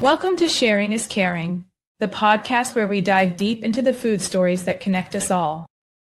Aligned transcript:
Welcome 0.00 0.34
to 0.38 0.48
Sharing 0.48 0.90
is 0.90 1.06
Caring, 1.06 1.64
the 2.00 2.08
podcast 2.08 2.74
where 2.74 2.88
we 2.88 3.00
dive 3.00 3.36
deep 3.36 3.62
into 3.62 3.82
the 3.82 3.92
food 3.92 4.20
stories 4.20 4.64
that 4.64 4.80
connect 4.80 5.14
us 5.14 5.30
all. 5.30 5.66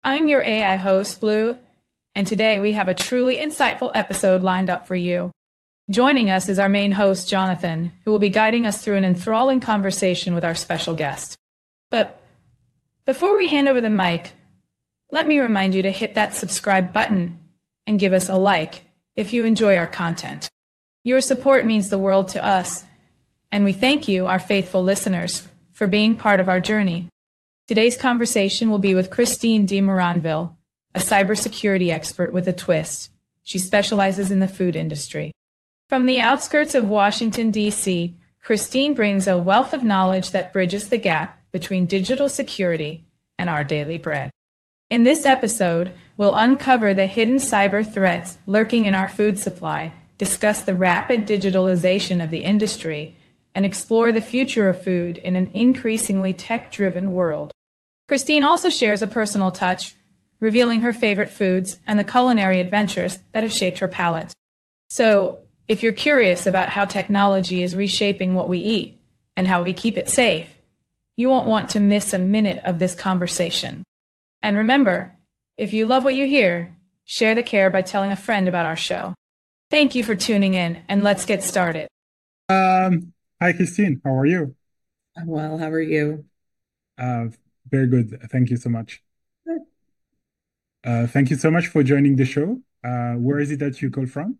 I'm 0.04 0.29
your 0.29 0.40
AI 0.42 0.77
host, 0.77 1.21
Blue, 1.21 1.58
and 2.14 2.29
today 2.29 2.61
we 2.61 2.74
have 2.74 2.87
a 2.87 2.95
truly 2.95 3.38
insightful 3.38 3.90
episode 3.92 4.45
lined 4.45 4.71
up 4.71 4.86
for 4.86 4.95
you. 4.95 5.32
Joining 5.90 6.30
us 6.30 6.48
is 6.48 6.60
our 6.60 6.68
main 6.68 6.92
host, 6.92 7.28
Jonathan, 7.28 7.90
who 8.04 8.12
will 8.12 8.20
be 8.20 8.28
guiding 8.28 8.66
us 8.66 8.80
through 8.80 8.98
an 8.98 9.04
enthralling 9.04 9.58
conversation 9.58 10.32
with 10.32 10.44
our 10.44 10.54
special 10.54 10.94
guest. 10.94 11.36
But 11.90 12.20
before 13.04 13.36
we 13.36 13.48
hand 13.48 13.68
over 13.68 13.80
the 13.80 13.90
mic, 13.90 14.30
let 15.10 15.26
me 15.26 15.40
remind 15.40 15.74
you 15.74 15.82
to 15.82 15.90
hit 15.90 16.14
that 16.14 16.36
subscribe 16.36 16.92
button 16.92 17.40
and 17.84 17.98
give 17.98 18.12
us 18.12 18.28
a 18.28 18.36
like 18.36 18.84
if 19.16 19.32
you 19.32 19.44
enjoy 19.44 19.76
our 19.76 19.86
content. 19.86 20.48
Your 21.02 21.20
support 21.20 21.66
means 21.66 21.88
the 21.88 21.98
world 21.98 22.28
to 22.28 22.45
us 22.45 22.84
and 23.55 23.64
we 23.64 23.72
thank 23.72 24.09
you, 24.09 24.27
our 24.27 24.41
faithful 24.41 24.82
listeners, 24.82 25.46
for 25.70 25.86
being 25.86 26.16
part 26.16 26.41
of 26.41 26.48
our 26.48 26.59
journey. 26.59 27.06
Today's 27.69 27.96
conversation 27.96 28.69
will 28.69 28.80
be 28.80 28.96
with 28.96 29.12
Christine 29.12 29.64
Demoranville, 29.64 30.56
a 30.92 30.98
cybersecurity 30.98 31.92
expert 31.92 32.32
with 32.32 32.48
a 32.48 32.52
twist. 32.52 33.12
She 33.45 33.60
specializes 33.60 34.32
in 34.32 34.41
the 34.41 34.48
food 34.48 34.74
industry. 34.74 35.30
From 35.88 36.06
the 36.06 36.19
outskirts 36.19 36.74
of 36.74 36.88
Washington, 36.88 37.52
D.C., 37.52 38.16
Christine 38.42 38.92
brings 38.92 39.28
a 39.28 39.38
wealth 39.38 39.72
of 39.72 39.84
knowledge 39.84 40.33
that 40.33 40.52
bridges 40.52 40.88
the 40.88 40.98
gap 40.98 41.41
between 41.52 41.86
digital 41.86 42.28
security 42.28 43.05
and 43.38 43.48
our 43.48 43.62
daily 43.62 43.98
bread. 43.98 44.33
In 44.95 45.03
this 45.03 45.27
episode, 45.27 45.91
we'll 46.16 46.37
uncover 46.37 46.95
the 46.95 47.09
hidden 47.09 47.39
cyber 47.39 47.84
threats 47.84 48.39
lurking 48.47 48.84
in 48.84 48.95
our 48.95 49.09
food 49.09 49.41
supply, 49.41 49.93
discuss 50.19 50.62
the 50.62 50.77
rapid 50.77 51.27
digitalization 51.27 52.23
of 52.23 52.30
the 52.30 52.45
industry, 52.45 53.17
and 53.56 53.67
explore 53.67 54.12
the 54.12 54.20
future 54.20 54.69
of 54.69 54.84
food 54.84 55.19
in 55.19 55.34
an 55.34 55.51
increasingly 55.53 56.33
tech 56.33 56.70
driven 56.70 57.11
world. 57.12 57.51
Christine 58.06 58.45
also 58.45 58.70
shares 58.70 59.03
a 59.03 59.09
personal 59.09 59.51
touch, 59.51 59.97
revealing 60.39 60.83
her 60.83 60.92
favorite 60.92 61.31
foods 61.31 61.81
and 61.89 61.98
the 61.98 62.05
culinary 62.05 62.61
adventures 62.61 63.19
that 63.33 63.42
have 63.42 63.53
shaped 63.53 63.81
her 63.81 63.89
palate. 63.89 64.33
So, 64.91 65.41
if 65.67 65.83
you're 65.83 65.92
curious 65.92 66.47
about 66.47 66.69
how 66.69 66.84
technology 66.84 67.64
is 67.64 67.75
reshaping 67.75 68.34
what 68.34 68.48
we 68.48 68.58
eat 68.58 69.01
and 69.36 69.48
how 69.48 69.64
we 69.64 69.73
keep 69.73 69.98
it 69.98 70.08
safe, 70.08 70.55
you 71.17 71.29
won't 71.29 71.48
want 71.48 71.70
to 71.70 71.81
miss 71.81 72.12
a 72.12 72.19
minute 72.20 72.62
of 72.64 72.79
this 72.79 72.95
conversation. 72.95 73.83
And 74.45 74.59
remember, 74.59 75.17
if 75.56 75.73
you 75.73 75.87
love 75.87 76.05
what 76.05 76.14
you 76.14 76.27
hear, 76.27 76.77
share 77.06 77.34
the 77.34 77.42
care 77.42 77.70
by 77.70 77.81
telling 77.81 78.12
a 78.12 78.17
friend 78.17 78.47
about 78.47 78.67
our 78.67 78.77
show. 78.77 79.14
Thank 79.70 79.95
you 79.95 80.05
for 80.05 80.14
tuning 80.14 80.53
in, 80.53 80.83
and 80.86 81.03
let's 81.03 81.25
get 81.25 81.42
started. 81.42 81.89
Um, 82.51 83.14
Hi, 83.41 83.55
Christine. 83.55 84.03
How 84.05 84.14
are 84.19 84.27
you? 84.27 84.55
I'm 85.17 85.28
well. 85.28 85.56
How 85.56 85.70
are 85.70 85.81
you? 85.81 86.27
Uh, 86.98 87.28
very 87.70 87.86
good. 87.86 88.20
Thank 88.31 88.51
you 88.51 88.59
so 88.59 88.69
much. 88.69 89.03
Uh, 90.84 91.06
thank 91.06 91.31
you 91.31 91.36
so 91.36 91.51
much 91.51 91.69
for 91.69 91.83
joining 91.83 92.17
the 92.17 92.27
show. 92.27 92.61
Uh, 92.84 93.14
where 93.14 93.39
is 93.39 93.51
it 93.51 93.61
that 93.61 93.81
you 93.81 93.91
call 93.91 94.05
from? 94.05 94.36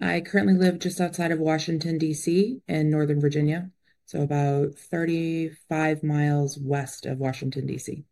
I 0.00 0.20
currently 0.20 0.54
live 0.54 0.78
just 0.78 1.00
outside 1.00 1.32
of 1.32 1.40
Washington, 1.40 1.98
D.C. 1.98 2.62
in 2.68 2.88
Northern 2.88 3.20
Virginia, 3.20 3.72
so 4.06 4.22
about 4.22 4.76
35 4.76 6.04
miles 6.04 6.56
west 6.56 7.04
of 7.04 7.18
Washington, 7.18 7.66
D.C. 7.66 8.04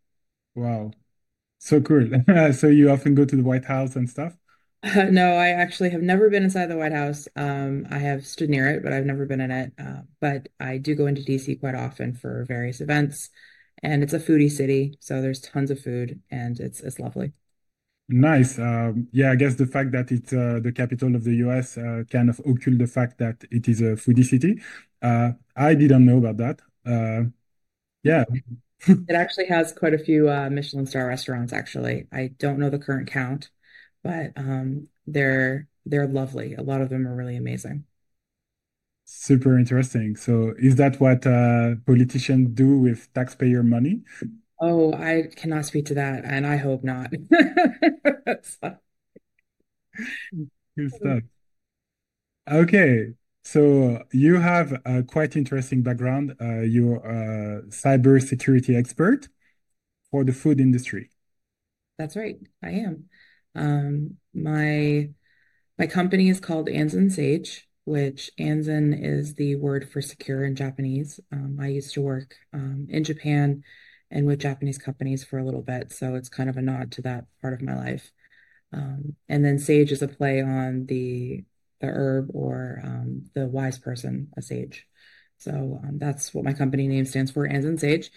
Wow. 0.54 0.92
So 1.60 1.80
cool. 1.82 2.08
So 2.54 2.68
you 2.68 2.90
often 2.90 3.14
go 3.16 3.24
to 3.26 3.36
the 3.36 3.42
White 3.44 3.66
House 3.66 3.96
and 3.96 4.08
stuff? 4.10 4.36
Uh, 4.82 5.04
no, 5.10 5.34
I 5.34 5.48
actually 5.48 5.90
have 5.90 6.02
never 6.02 6.30
been 6.30 6.42
inside 6.42 6.66
the 6.66 6.76
White 6.76 6.92
House. 6.92 7.28
Um, 7.36 7.86
I 7.90 7.98
have 7.98 8.26
stood 8.26 8.48
near 8.50 8.68
it, 8.68 8.82
but 8.82 8.92
I've 8.92 9.04
never 9.06 9.26
been 9.26 9.40
in 9.40 9.50
it. 9.50 9.72
Uh, 9.78 10.02
but 10.20 10.48
I 10.58 10.78
do 10.78 10.94
go 10.94 11.06
into 11.06 11.22
DC 11.24 11.56
quite 11.56 11.74
often 11.74 12.14
for 12.14 12.44
various 12.44 12.80
events, 12.80 13.30
and 13.82 14.02
it's 14.02 14.12
a 14.14 14.18
foodie 14.18 14.50
city, 14.50 14.96
so 15.00 15.20
there's 15.20 15.40
tons 15.40 15.70
of 15.70 15.80
food, 15.80 16.22
and 16.30 16.58
it's 16.60 16.80
it's 16.80 16.98
lovely. 16.98 17.32
Nice. 18.08 18.58
Um, 18.58 19.08
yeah, 19.12 19.30
I 19.30 19.36
guess 19.36 19.54
the 19.54 19.66
fact 19.66 19.92
that 19.92 20.10
it's 20.10 20.32
uh, 20.32 20.58
the 20.62 20.72
capital 20.72 21.14
of 21.14 21.22
the 21.22 21.34
US 21.36 21.78
uh, 21.78 22.02
kind 22.10 22.28
of 22.28 22.40
occult 22.40 22.78
the 22.78 22.88
fact 22.88 23.18
that 23.18 23.44
it 23.52 23.68
is 23.68 23.80
a 23.80 23.94
foodie 23.96 24.24
city. 24.24 24.60
Uh, 25.00 25.32
I 25.54 25.74
didn't 25.74 26.04
know 26.06 26.18
about 26.18 26.36
that. 26.38 26.60
Uh, 26.84 27.30
yeah. 28.04 28.24
It 29.08 29.14
actually 29.14 29.46
has 29.46 29.72
quite 29.72 29.94
a 29.94 29.98
few 29.98 30.30
uh, 30.30 30.48
Michelin 30.50 30.86
star 30.86 31.06
restaurants, 31.08 31.52
actually. 31.52 32.06
I 32.12 32.28
don't 32.38 32.58
know 32.58 32.70
the 32.70 32.78
current 32.78 33.10
count 33.10 33.50
but 34.04 34.32
um, 34.36 34.88
they're 35.06 35.68
they're 35.86 36.08
lovely. 36.08 36.56
A 36.56 36.62
lot 36.62 36.82
of 36.82 36.90
them 36.90 37.08
are 37.08 37.16
really 37.16 37.36
amazing. 37.36 37.86
Super 39.04 39.58
interesting. 39.58 40.14
So, 40.16 40.54
is 40.58 40.76
that 40.76 41.00
what 41.00 41.26
uh, 41.26 41.74
politicians 41.84 42.50
do 42.54 42.78
with 42.78 43.12
taxpayer 43.12 43.62
money? 43.62 44.02
Oh, 44.60 44.92
I 44.92 45.28
cannot 45.36 45.64
speak 45.64 45.86
to 45.86 45.94
that, 45.94 46.24
and 46.24 46.46
I 46.46 46.56
hope 46.56 46.84
not. 46.84 47.10
Good 50.76 50.92
stuff. 50.92 51.22
Okay, 52.48 53.14
so 53.42 54.02
you 54.12 54.36
have 54.40 54.80
a 54.84 55.02
quite 55.02 55.36
interesting 55.36 55.82
background. 55.82 56.36
Uh, 56.40 56.60
you're 56.60 56.96
a 56.98 57.62
cyber 57.68 58.20
security 58.22 58.76
expert 58.76 59.28
for 60.10 60.24
the 60.24 60.32
food 60.32 60.60
industry. 60.60 61.10
That's 61.98 62.16
right, 62.16 62.38
I 62.62 62.70
am. 62.70 63.08
Um, 63.54 64.16
my 64.34 65.10
my 65.78 65.86
company 65.86 66.28
is 66.28 66.40
called 66.40 66.68
Anzen 66.68 67.10
Sage, 67.12 67.68
which 67.84 68.30
Anzen 68.38 68.98
is 69.02 69.34
the 69.34 69.56
word 69.56 69.90
for 69.90 70.02
secure 70.02 70.44
in 70.44 70.56
Japanese. 70.56 71.20
Um, 71.32 71.58
I 71.60 71.68
used 71.68 71.94
to 71.94 72.02
work 72.02 72.36
um, 72.52 72.86
in 72.90 73.04
Japan 73.04 73.64
and 74.10 74.26
with 74.26 74.40
Japanese 74.40 74.78
companies 74.78 75.24
for 75.24 75.38
a 75.38 75.44
little 75.44 75.62
bit, 75.62 75.92
so 75.92 76.14
it's 76.16 76.28
kind 76.28 76.50
of 76.50 76.56
a 76.56 76.62
nod 76.62 76.92
to 76.92 77.02
that 77.02 77.26
part 77.40 77.54
of 77.54 77.62
my 77.62 77.76
life. 77.76 78.12
Um, 78.72 79.16
and 79.28 79.44
then 79.44 79.58
sage 79.58 79.92
is 79.92 80.02
a 80.02 80.08
play 80.08 80.42
on 80.42 80.86
the 80.86 81.44
the 81.80 81.88
herb 81.88 82.30
or 82.34 82.80
um, 82.84 83.24
the 83.34 83.46
wise 83.46 83.78
person, 83.78 84.28
a 84.36 84.42
sage. 84.42 84.86
So 85.38 85.80
um, 85.82 85.98
that's 85.98 86.34
what 86.34 86.44
my 86.44 86.52
company 86.52 86.86
name 86.86 87.06
stands 87.06 87.30
for, 87.30 87.48
Anzen 87.48 87.80
Sage. 87.80 88.10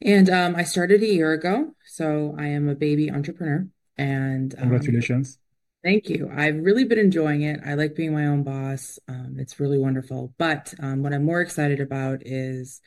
And 0.00 0.30
um, 0.30 0.56
I 0.56 0.62
started 0.62 1.02
a 1.02 1.06
year 1.06 1.32
ago, 1.32 1.74
so 1.84 2.34
I 2.38 2.46
am 2.46 2.68
a 2.68 2.74
baby 2.74 3.10
entrepreneur. 3.10 3.66
And 3.98 4.54
um, 4.54 4.60
congratulations. 4.60 5.38
Thank 5.82 6.08
you. 6.08 6.30
I've 6.34 6.56
really 6.56 6.84
been 6.84 6.98
enjoying 6.98 7.42
it. 7.42 7.60
I 7.64 7.74
like 7.74 7.94
being 7.94 8.12
my 8.12 8.26
own 8.26 8.42
boss. 8.42 8.98
Um, 9.08 9.36
it's 9.38 9.58
really 9.58 9.78
wonderful. 9.78 10.34
But 10.38 10.72
um, 10.78 11.02
what 11.02 11.12
I'm 11.12 11.24
more 11.24 11.40
excited 11.40 11.80
about 11.80 12.22
is 12.24 12.80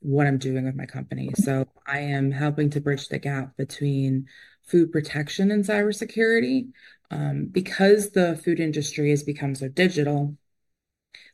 what 0.00 0.26
I'm 0.26 0.38
doing 0.38 0.64
with 0.64 0.74
my 0.74 0.86
company. 0.86 1.30
So 1.34 1.66
I 1.86 1.98
am 1.98 2.30
helping 2.30 2.70
to 2.70 2.80
bridge 2.80 3.08
the 3.08 3.18
gap 3.18 3.56
between 3.56 4.26
food 4.64 4.92
protection 4.92 5.50
and 5.50 5.64
cybersecurity. 5.64 6.68
Um, 7.10 7.46
because 7.46 8.10
the 8.10 8.36
food 8.42 8.58
industry 8.58 9.10
has 9.10 9.22
become 9.22 9.54
so 9.54 9.68
digital, 9.68 10.36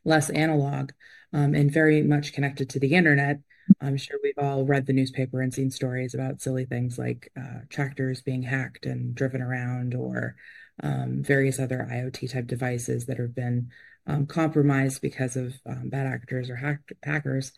less 0.03 0.29
analog, 0.29 0.91
um, 1.33 1.53
and 1.55 1.71
very 1.71 2.01
much 2.01 2.33
connected 2.33 2.69
to 2.69 2.79
the 2.79 2.93
internet, 2.95 3.39
I'm 3.81 3.97
sure 3.97 4.17
we've 4.21 4.33
all 4.37 4.65
read 4.65 4.85
the 4.85 4.93
newspaper 4.93 5.41
and 5.41 5.53
seen 5.53 5.71
stories 5.71 6.13
about 6.13 6.41
silly 6.41 6.65
things 6.65 6.97
like 6.97 7.31
uh, 7.37 7.61
tractors 7.69 8.21
being 8.21 8.43
hacked 8.43 8.85
and 8.85 9.15
driven 9.15 9.41
around, 9.41 9.93
or 9.95 10.35
um, 10.83 11.23
various 11.23 11.59
other 11.59 11.87
IoT 11.89 12.31
type 12.31 12.47
devices 12.47 13.05
that 13.05 13.19
have 13.19 13.35
been 13.35 13.71
um, 14.07 14.25
compromised 14.25 15.01
because 15.01 15.35
of 15.37 15.53
um, 15.65 15.89
bad 15.89 16.07
actors 16.07 16.49
or 16.49 16.55
hack- 16.57 16.91
hackers. 17.03 17.53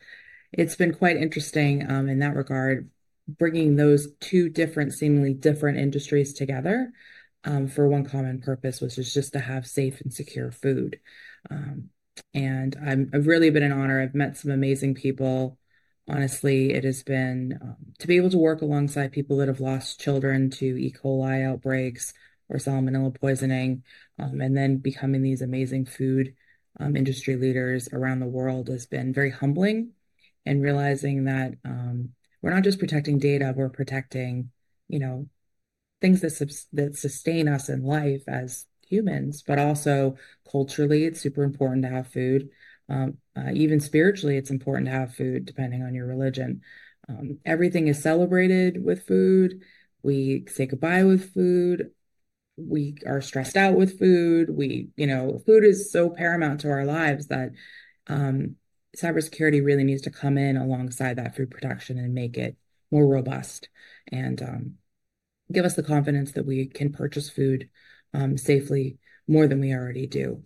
It's 0.51 0.75
been 0.75 0.93
quite 0.93 1.17
interesting 1.17 1.89
um, 1.89 2.09
in 2.09 2.19
that 2.19 2.35
regard, 2.35 2.89
bringing 3.37 3.75
those 3.75 4.07
two 4.19 4.49
different, 4.49 4.93
seemingly 4.93 5.33
different 5.33 5.77
industries 5.77 6.33
together 6.33 6.91
um, 7.43 7.67
for 7.67 7.87
one 7.87 8.05
common 8.05 8.39
purpose, 8.41 8.81
which 8.81 8.97
is 8.97 9.13
just 9.13 9.33
to 9.33 9.39
have 9.39 9.65
safe 9.67 10.01
and 10.01 10.13
secure 10.13 10.51
food. 10.51 10.99
Um, 11.49 11.89
and 12.33 12.75
I'm, 12.85 13.09
I've 13.13 13.27
really 13.27 13.49
been 13.49 13.63
an 13.63 13.71
honor. 13.71 14.01
I've 14.01 14.15
met 14.15 14.37
some 14.37 14.51
amazing 14.51 14.95
people 14.95 15.57
honestly, 16.07 16.73
it 16.73 16.83
has 16.83 17.03
been 17.03 17.57
um, 17.61 17.77
to 17.99 18.07
be 18.07 18.17
able 18.17 18.29
to 18.29 18.37
work 18.37 18.61
alongside 18.61 19.11
people 19.11 19.37
that 19.37 19.47
have 19.47 19.59
lost 19.59 19.99
children 19.99 20.49
to 20.49 20.65
E. 20.65 20.91
coli 20.91 21.45
outbreaks 21.45 22.13
or 22.49 22.57
salmonella 22.57 23.17
poisoning, 23.17 23.83
um, 24.19 24.41
and 24.41 24.55
then 24.55 24.77
becoming 24.77 25.21
these 25.21 25.41
amazing 25.41 25.85
food 25.85 26.35
um, 26.79 26.95
industry 26.95 27.35
leaders 27.35 27.87
around 27.93 28.19
the 28.19 28.25
world 28.25 28.67
has 28.67 28.85
been 28.85 29.13
very 29.13 29.31
humbling. 29.31 29.91
And 30.43 30.63
realizing 30.63 31.25
that 31.25 31.53
um, 31.63 32.09
we're 32.41 32.53
not 32.53 32.63
just 32.63 32.79
protecting 32.79 33.19
data, 33.19 33.53
we're 33.55 33.69
protecting, 33.69 34.51
you 34.87 34.99
know, 34.99 35.27
things 36.01 36.21
that 36.21 36.65
that 36.73 36.97
sustain 36.97 37.47
us 37.47 37.69
in 37.69 37.83
life 37.83 38.23
as 38.27 38.65
humans, 38.87 39.43
but 39.45 39.59
also 39.59 40.17
culturally, 40.51 41.05
it's 41.05 41.21
super 41.21 41.43
important 41.43 41.83
to 41.83 41.89
have 41.89 42.07
food. 42.07 42.49
Um, 42.89 43.17
uh, 43.37 43.51
even 43.53 43.79
spiritually, 43.79 44.37
it's 44.37 44.49
important 44.49 44.87
to 44.87 44.91
have 44.91 45.15
food, 45.15 45.45
depending 45.45 45.83
on 45.83 45.93
your 45.95 46.07
religion. 46.07 46.61
Um, 47.07 47.39
everything 47.45 47.87
is 47.87 48.01
celebrated 48.01 48.83
with 48.83 49.07
food. 49.07 49.61
We 50.03 50.45
say 50.49 50.65
goodbye 50.65 51.03
with 51.03 51.33
food. 51.33 51.91
we 52.57 52.97
are 53.07 53.21
stressed 53.21 53.55
out 53.57 53.75
with 53.75 53.97
food. 53.97 54.49
We, 54.49 54.89
you 54.95 55.07
know, 55.07 55.41
food 55.45 55.63
is 55.63 55.91
so 55.91 56.09
paramount 56.09 56.61
to 56.61 56.69
our 56.69 56.85
lives 56.85 57.27
that 57.27 57.51
um, 58.07 58.55
cybersecurity 58.97 59.63
really 59.63 59.83
needs 59.83 60.01
to 60.03 60.11
come 60.11 60.37
in 60.37 60.57
alongside 60.57 61.17
that 61.17 61.35
food 61.35 61.49
protection 61.49 61.97
and 61.97 62.13
make 62.13 62.37
it 62.37 62.57
more 62.91 63.07
robust 63.07 63.69
and 64.11 64.41
um, 64.41 64.73
give 65.51 65.65
us 65.65 65.75
the 65.75 65.83
confidence 65.83 66.33
that 66.33 66.45
we 66.45 66.65
can 66.65 66.91
purchase 66.91 67.29
food 67.29 67.69
um, 68.13 68.37
safely 68.37 68.97
more 69.27 69.47
than 69.47 69.59
we 69.59 69.73
already 69.73 70.07
do. 70.07 70.43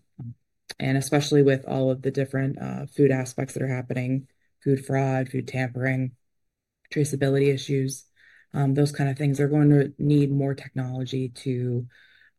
And 0.79 0.97
especially 0.97 1.41
with 1.41 1.65
all 1.67 1.91
of 1.91 2.01
the 2.01 2.11
different 2.11 2.59
uh, 2.59 2.85
food 2.87 3.11
aspects 3.11 3.53
that 3.53 3.63
are 3.63 3.67
happening 3.67 4.27
food 4.63 4.83
fraud, 4.83 5.29
food 5.29 5.47
tampering, 5.47 6.13
traceability 6.91 7.53
issues, 7.53 8.05
um, 8.53 8.73
those 8.73 8.91
kind 8.91 9.09
of 9.09 9.17
things 9.17 9.39
are 9.39 9.47
going 9.47 9.69
to 9.69 9.93
need 9.99 10.31
more 10.31 10.55
technology 10.55 11.29
to 11.29 11.85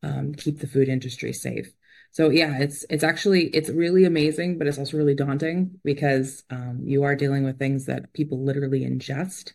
um, 0.02 0.34
keep 0.34 0.58
the 0.58 0.66
food 0.66 0.88
industry 0.88 1.32
safe. 1.32 1.70
So 2.16 2.30
yeah, 2.30 2.56
it's 2.60 2.82
it's 2.88 3.04
actually 3.04 3.48
it's 3.48 3.68
really 3.68 4.06
amazing, 4.06 4.56
but 4.56 4.66
it's 4.66 4.78
also 4.78 4.96
really 4.96 5.14
daunting 5.14 5.78
because 5.84 6.44
um, 6.48 6.80
you 6.82 7.02
are 7.02 7.14
dealing 7.14 7.44
with 7.44 7.58
things 7.58 7.84
that 7.86 8.14
people 8.14 8.42
literally 8.42 8.86
ingest. 8.86 9.52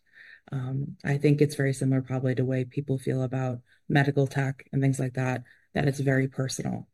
Um, 0.51 0.95
I 1.03 1.17
think 1.17 1.41
it's 1.41 1.55
very 1.55 1.73
similar 1.73 2.03
probably 2.03 2.35
to 2.35 2.45
way 2.45 2.65
people 2.65 2.99
feel 2.99 3.23
about 3.23 3.61
medical 3.89 4.27
tech 4.27 4.63
and 4.71 4.79
things 4.79 4.99
like 4.99 5.15
that, 5.15 5.41
that 5.73 5.87
it's 5.87 5.99
very 5.99 6.27
personal. 6.27 6.87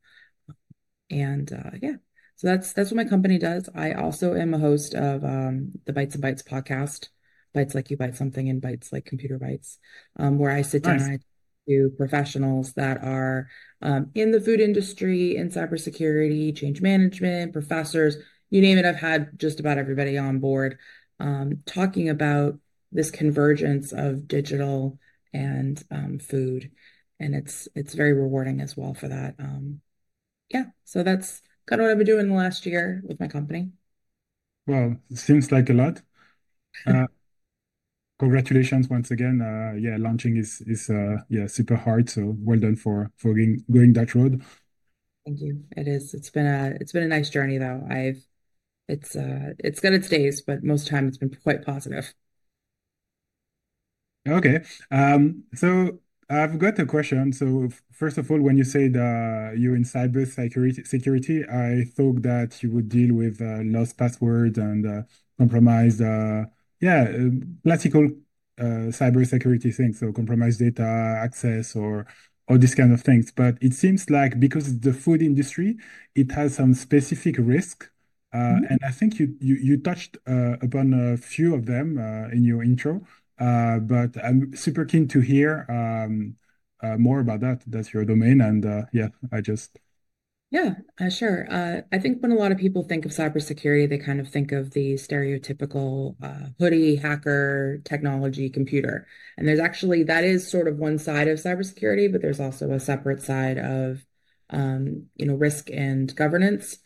And 1.12 1.52
uh, 1.52 1.72
yeah, 1.82 1.98
so 2.38 2.48
that's 2.48 2.72
that's 2.72 2.90
what 2.90 3.04
my 3.04 3.10
company 3.10 3.38
does. 3.38 3.68
I 3.76 3.92
also 3.92 4.36
am 4.36 4.54
a 4.54 4.60
host 4.60 4.94
of 4.94 5.26
um, 5.26 5.74
the 5.84 5.92
Bites 5.92 6.16
and 6.16 6.24
Bytes 6.24 6.48
podcast, 6.48 7.10
Bites 7.54 7.76
like 7.76 7.92
you 7.92 7.98
bite 7.98 8.16
something, 8.16 8.48
and 8.48 8.62
Bytes 8.62 8.94
like 8.94 9.04
computer 9.04 9.38
bytes, 9.38 9.80
um, 10.16 10.40
where 10.40 10.52
I 10.52 10.62
sit 10.62 10.84
down 10.84 11.02
and 11.02 11.12
I 11.12 11.20
to 11.68 11.92
professionals 11.98 12.74
that 12.74 13.04
are 13.04 13.50
um, 13.82 14.12
in 14.16 14.32
the 14.32 14.42
food 14.42 14.60
industry, 14.60 15.36
in 15.36 15.50
cybersecurity, 15.50 16.56
change 16.56 16.82
management, 16.82 17.54
professors, 17.54 18.18
you 18.50 18.62
name 18.62 18.78
it. 18.78 18.86
I've 18.86 18.96
had 18.96 19.38
just 19.38 19.60
about 19.60 19.78
everybody 19.78 20.18
on 20.18 20.40
board 20.40 20.78
um, 21.20 21.62
talking 21.66 22.10
about 22.10 22.58
this 22.92 23.12
convergence 23.12 23.92
of 23.92 24.28
digital 24.28 24.98
and 25.34 25.84
um, 25.92 26.20
food, 26.20 26.72
and 27.20 27.36
it's 27.36 27.68
it's 27.76 27.94
very 27.94 28.14
rewarding 28.14 28.62
as 28.62 28.78
well 28.78 28.94
for 28.94 29.08
that. 29.10 29.36
Um, 29.40 29.82
yeah, 30.50 30.66
so 30.86 31.04
that's 31.04 31.42
kind 31.68 31.82
of 31.82 31.86
what 31.86 31.92
I've 31.92 31.98
been 31.98 32.08
doing 32.08 32.30
the 32.30 32.36
last 32.36 32.66
year 32.66 33.02
with 33.06 33.20
my 33.20 33.28
company. 33.28 33.72
Well, 34.68 34.98
seems 35.16 35.52
like 35.52 35.70
a 35.70 35.74
lot. 35.74 36.02
Uh, 36.86 37.08
congratulations 38.20 38.90
once 38.90 39.12
again. 39.12 39.42
Uh, 39.42 39.78
yeah, 39.80 39.98
launching 40.00 40.38
is 40.38 40.62
is 40.68 40.90
uh, 40.90 41.18
yeah 41.30 41.48
super 41.48 41.76
hard. 41.76 42.10
So 42.10 42.36
well 42.40 42.60
done 42.60 42.76
for 42.76 43.12
for 43.18 43.34
going, 43.34 43.64
going 43.72 43.94
that 43.94 44.16
road. 44.16 44.42
Thank 45.26 45.42
you. 45.42 45.64
It 45.76 45.88
is. 45.88 46.14
It's 46.14 46.30
been 46.30 46.46
a 46.46 46.78
it's 46.80 46.92
been 46.92 47.04
a 47.04 47.08
nice 47.08 47.30
journey 47.30 47.58
though. 47.58 47.86
I've 47.90 48.26
it's 48.90 49.16
uh 49.16 49.54
it's 49.60 49.80
got 49.82 49.94
its 49.94 50.10
days, 50.10 50.42
but 50.42 50.64
most 50.64 50.84
of 50.84 50.86
the 50.88 50.92
time 50.92 51.08
it's 51.10 51.18
been 51.20 51.36
quite 51.44 51.66
positive. 51.66 52.14
Okay. 54.28 54.62
Um, 54.92 55.44
so 55.54 56.00
I've 56.30 56.60
got 56.60 56.78
a 56.80 56.86
question. 56.86 57.32
So 57.32 57.70
first 57.94 58.18
of 58.18 58.30
all, 58.30 58.42
when 58.42 58.58
you 58.58 58.64
said 58.66 58.96
uh, 58.98 59.52
you're 59.56 59.76
in 59.76 59.84
cyber 59.84 60.28
security, 60.28 60.84
security, 60.84 61.46
I 61.48 61.86
thought 61.96 62.22
that 62.24 62.62
you 62.62 62.72
would 62.72 62.90
deal 62.90 63.16
with 63.16 63.42
uh, 63.42 63.60
lost 63.64 63.98
passwords 63.98 64.58
and 64.58 64.86
uh, 64.86 65.02
compromised, 65.38 66.02
uh, 66.02 66.46
yeah, 66.80 67.04
uh, 67.04 67.30
classical 67.64 68.06
uh, 68.60 68.90
cyber 68.92 69.26
security 69.26 69.72
things. 69.72 70.00
So 70.00 70.12
compromised 70.12 70.60
data 70.60 71.20
access 71.24 71.76
or 71.76 72.08
all 72.48 72.58
these 72.58 72.76
kind 72.76 72.94
of 72.94 73.02
things. 73.02 73.32
But 73.32 73.58
it 73.62 73.74
seems 73.74 74.10
like 74.10 74.40
because 74.40 74.68
it's 74.68 74.80
the 74.80 74.94
food 74.94 75.22
industry, 75.22 75.78
it 76.16 76.32
has 76.32 76.56
some 76.56 76.74
specific 76.74 77.36
risk. 77.40 77.90
Mm-hmm. 78.34 78.66
And 78.70 78.80
I 78.86 78.92
think 78.92 79.20
you 79.20 79.36
you, 79.40 79.56
you 79.56 79.78
touched 79.78 80.18
upon 80.26 80.94
a 80.94 81.18
few 81.18 81.56
of 81.56 81.66
them 81.66 81.98
in 82.32 82.44
your 82.44 82.64
intro. 82.64 83.02
Uh, 83.40 83.80
but 83.80 84.18
I'm 84.24 84.56
super 84.56 84.86
keen 84.86 85.08
to 85.10 85.20
hear 85.20 85.66
um, 85.70 86.36
uh, 86.82 86.98
more 86.98 87.20
about 87.20 87.42
that. 87.42 87.62
That's 87.68 87.94
your 87.94 88.06
domain, 88.06 88.42
and 88.42 88.66
uh, 88.66 88.84
yeah, 88.94 89.10
I 89.32 89.42
just 89.42 89.78
yeah, 90.50 90.76
uh, 91.02 91.10
sure. 91.10 91.46
Uh, 91.52 91.82
I 91.92 92.00
think 92.00 92.22
when 92.22 92.32
a 92.32 92.36
lot 92.36 92.54
of 92.54 92.58
people 92.58 92.84
think 92.84 93.06
of 93.06 93.12
cybersecurity, 93.12 93.90
they 93.90 93.98
kind 93.98 94.22
of 94.22 94.30
think 94.30 94.54
of 94.54 94.72
the 94.72 94.94
stereotypical 94.94 96.16
uh, 96.24 96.50
hoodie, 96.58 96.96
hacker, 96.96 97.82
technology, 97.84 98.50
computer. 98.50 99.08
And 99.38 99.46
there's 99.46 99.60
actually, 99.60 100.04
that 100.04 100.24
is 100.24 100.50
sort 100.50 100.70
of 100.70 100.78
one 100.78 101.00
side 101.00 101.28
of 101.28 101.38
cybersecurity, 101.38 102.10
but 102.10 102.22
there's 102.22 102.40
also 102.40 102.72
a 102.72 102.80
separate 102.80 103.22
side 103.22 103.58
of, 103.58 104.06
um, 104.50 105.08
you 105.18 105.26
know, 105.26 105.36
risk 105.36 105.70
and 105.70 106.16
governance. 106.16 106.78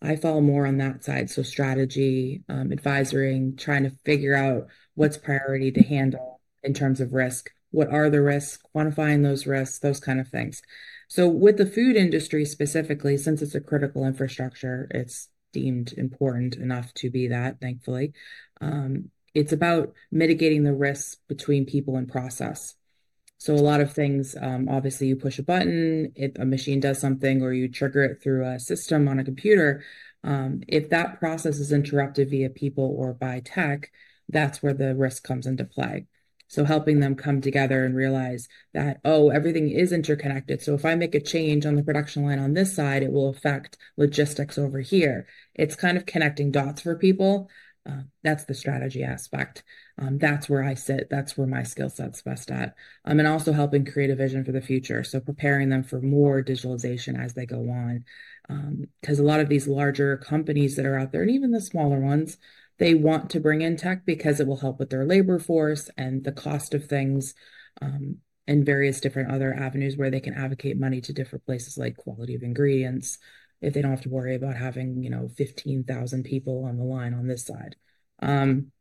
I 0.00 0.14
fall 0.14 0.40
more 0.40 0.64
on 0.64 0.78
that 0.78 1.02
side. 1.02 1.28
So 1.28 1.42
strategy, 1.42 2.44
um, 2.48 2.70
advisory, 2.70 3.52
trying 3.56 3.82
to 3.82 3.96
figure 4.04 4.36
out 4.36 4.68
what's 4.94 5.18
priority 5.18 5.72
to 5.72 5.82
handle 5.82 6.40
in 6.62 6.72
terms 6.72 7.00
of 7.00 7.12
risk. 7.12 7.50
What 7.72 7.88
are 7.90 8.10
the 8.10 8.22
risks, 8.22 8.62
quantifying 8.74 9.24
those 9.24 9.44
risks, 9.44 9.80
those 9.80 9.98
kind 9.98 10.20
of 10.20 10.28
things. 10.28 10.62
So 11.08 11.26
with 11.26 11.56
the 11.56 11.66
food 11.66 11.96
industry 11.96 12.44
specifically, 12.44 13.16
since 13.16 13.40
it's 13.42 13.54
a 13.54 13.60
critical 13.60 14.06
infrastructure, 14.06 14.88
it's 14.90 15.28
deemed 15.52 15.94
important 15.94 16.56
enough 16.56 16.92
to 16.94 17.10
be 17.10 17.28
that, 17.28 17.60
thankfully. 17.60 18.12
Um, 18.60 19.10
it's 19.34 19.52
about 19.52 19.94
mitigating 20.10 20.64
the 20.64 20.74
risks 20.74 21.16
between 21.26 21.64
people 21.64 21.96
and 21.96 22.08
process. 22.08 22.74
So 23.38 23.54
a 23.54 23.56
lot 23.56 23.80
of 23.80 23.92
things, 23.92 24.36
um, 24.40 24.68
obviously, 24.68 25.06
you 25.06 25.16
push 25.16 25.38
a 25.38 25.44
button, 25.44 26.12
if 26.16 26.32
a 26.38 26.44
machine 26.44 26.80
does 26.80 26.98
something, 26.98 27.40
or 27.40 27.52
you 27.52 27.68
trigger 27.68 28.04
it 28.04 28.20
through 28.22 28.44
a 28.44 28.58
system 28.58 29.08
on 29.08 29.18
a 29.18 29.24
computer. 29.24 29.84
Um, 30.24 30.62
if 30.66 30.90
that 30.90 31.20
process 31.20 31.58
is 31.58 31.72
interrupted 31.72 32.30
via 32.30 32.50
people 32.50 32.96
or 32.98 33.14
by 33.14 33.40
tech, 33.40 33.92
that's 34.28 34.62
where 34.62 34.74
the 34.74 34.94
risk 34.94 35.22
comes 35.22 35.46
into 35.46 35.64
play. 35.64 36.06
So 36.48 36.64
helping 36.64 37.00
them 37.00 37.14
come 37.14 37.40
together 37.40 37.84
and 37.84 37.94
realize 37.94 38.48
that, 38.72 39.00
oh, 39.04 39.28
everything 39.28 39.70
is 39.70 39.92
interconnected. 39.92 40.62
So 40.62 40.74
if 40.74 40.84
I 40.84 40.94
make 40.94 41.14
a 41.14 41.20
change 41.20 41.66
on 41.66 41.76
the 41.76 41.82
production 41.82 42.24
line 42.24 42.38
on 42.38 42.54
this 42.54 42.74
side, 42.74 43.02
it 43.02 43.12
will 43.12 43.28
affect 43.28 43.76
logistics 43.96 44.58
over 44.58 44.80
here. 44.80 45.26
It's 45.54 45.76
kind 45.76 45.96
of 45.96 46.06
connecting 46.06 46.50
dots 46.50 46.82
for 46.82 46.96
people. 46.96 47.50
Uh, 47.88 48.02
that's 48.22 48.44
the 48.44 48.54
strategy 48.54 49.02
aspect. 49.02 49.62
Um, 49.98 50.18
that's 50.18 50.48
where 50.48 50.62
I 50.62 50.74
sit. 50.74 51.08
That's 51.10 51.38
where 51.38 51.46
my 51.46 51.62
skill 51.62 51.88
set's 51.88 52.22
best 52.22 52.50
at. 52.50 52.74
Um, 53.04 53.18
and 53.18 53.28
also 53.28 53.52
helping 53.52 53.84
create 53.84 54.10
a 54.10 54.16
vision 54.16 54.44
for 54.44 54.52
the 54.52 54.60
future. 54.60 55.04
So 55.04 55.20
preparing 55.20 55.70
them 55.70 55.82
for 55.82 56.00
more 56.00 56.42
digitalization 56.42 57.22
as 57.22 57.34
they 57.34 57.46
go 57.46 57.68
on. 57.70 58.04
Because 59.00 59.18
um, 59.20 59.24
a 59.24 59.28
lot 59.28 59.40
of 59.40 59.48
these 59.48 59.68
larger 59.68 60.16
companies 60.16 60.76
that 60.76 60.86
are 60.86 60.98
out 60.98 61.12
there, 61.12 61.22
and 61.22 61.30
even 61.30 61.50
the 61.50 61.60
smaller 61.60 62.00
ones, 62.00 62.36
they 62.78 62.94
want 62.94 63.30
to 63.30 63.40
bring 63.40 63.60
in 63.60 63.76
tech 63.76 64.04
because 64.06 64.40
it 64.40 64.46
will 64.46 64.56
help 64.56 64.78
with 64.78 64.90
their 64.90 65.04
labor 65.04 65.38
force 65.38 65.90
and 65.96 66.24
the 66.24 66.32
cost 66.32 66.74
of 66.74 66.86
things 66.86 67.34
um, 67.82 68.18
and 68.46 68.64
various 68.64 69.00
different 69.00 69.30
other 69.30 69.52
avenues 69.52 69.96
where 69.96 70.10
they 70.10 70.20
can 70.20 70.34
advocate 70.34 70.78
money 70.78 71.00
to 71.00 71.12
different 71.12 71.44
places 71.44 71.76
like 71.76 71.96
quality 71.96 72.34
of 72.34 72.42
ingredients 72.42 73.18
if 73.60 73.74
they 73.74 73.82
don't 73.82 73.90
have 73.90 74.02
to 74.02 74.08
worry 74.08 74.34
about 74.36 74.56
having 74.56 75.02
you 75.02 75.10
know 75.10 75.28
15,000 75.36 76.22
people 76.24 76.64
on 76.64 76.76
the 76.76 76.84
line 76.84 77.14
on 77.14 77.26
this 77.26 77.44
side. 77.44 77.76
Um, 78.20 78.72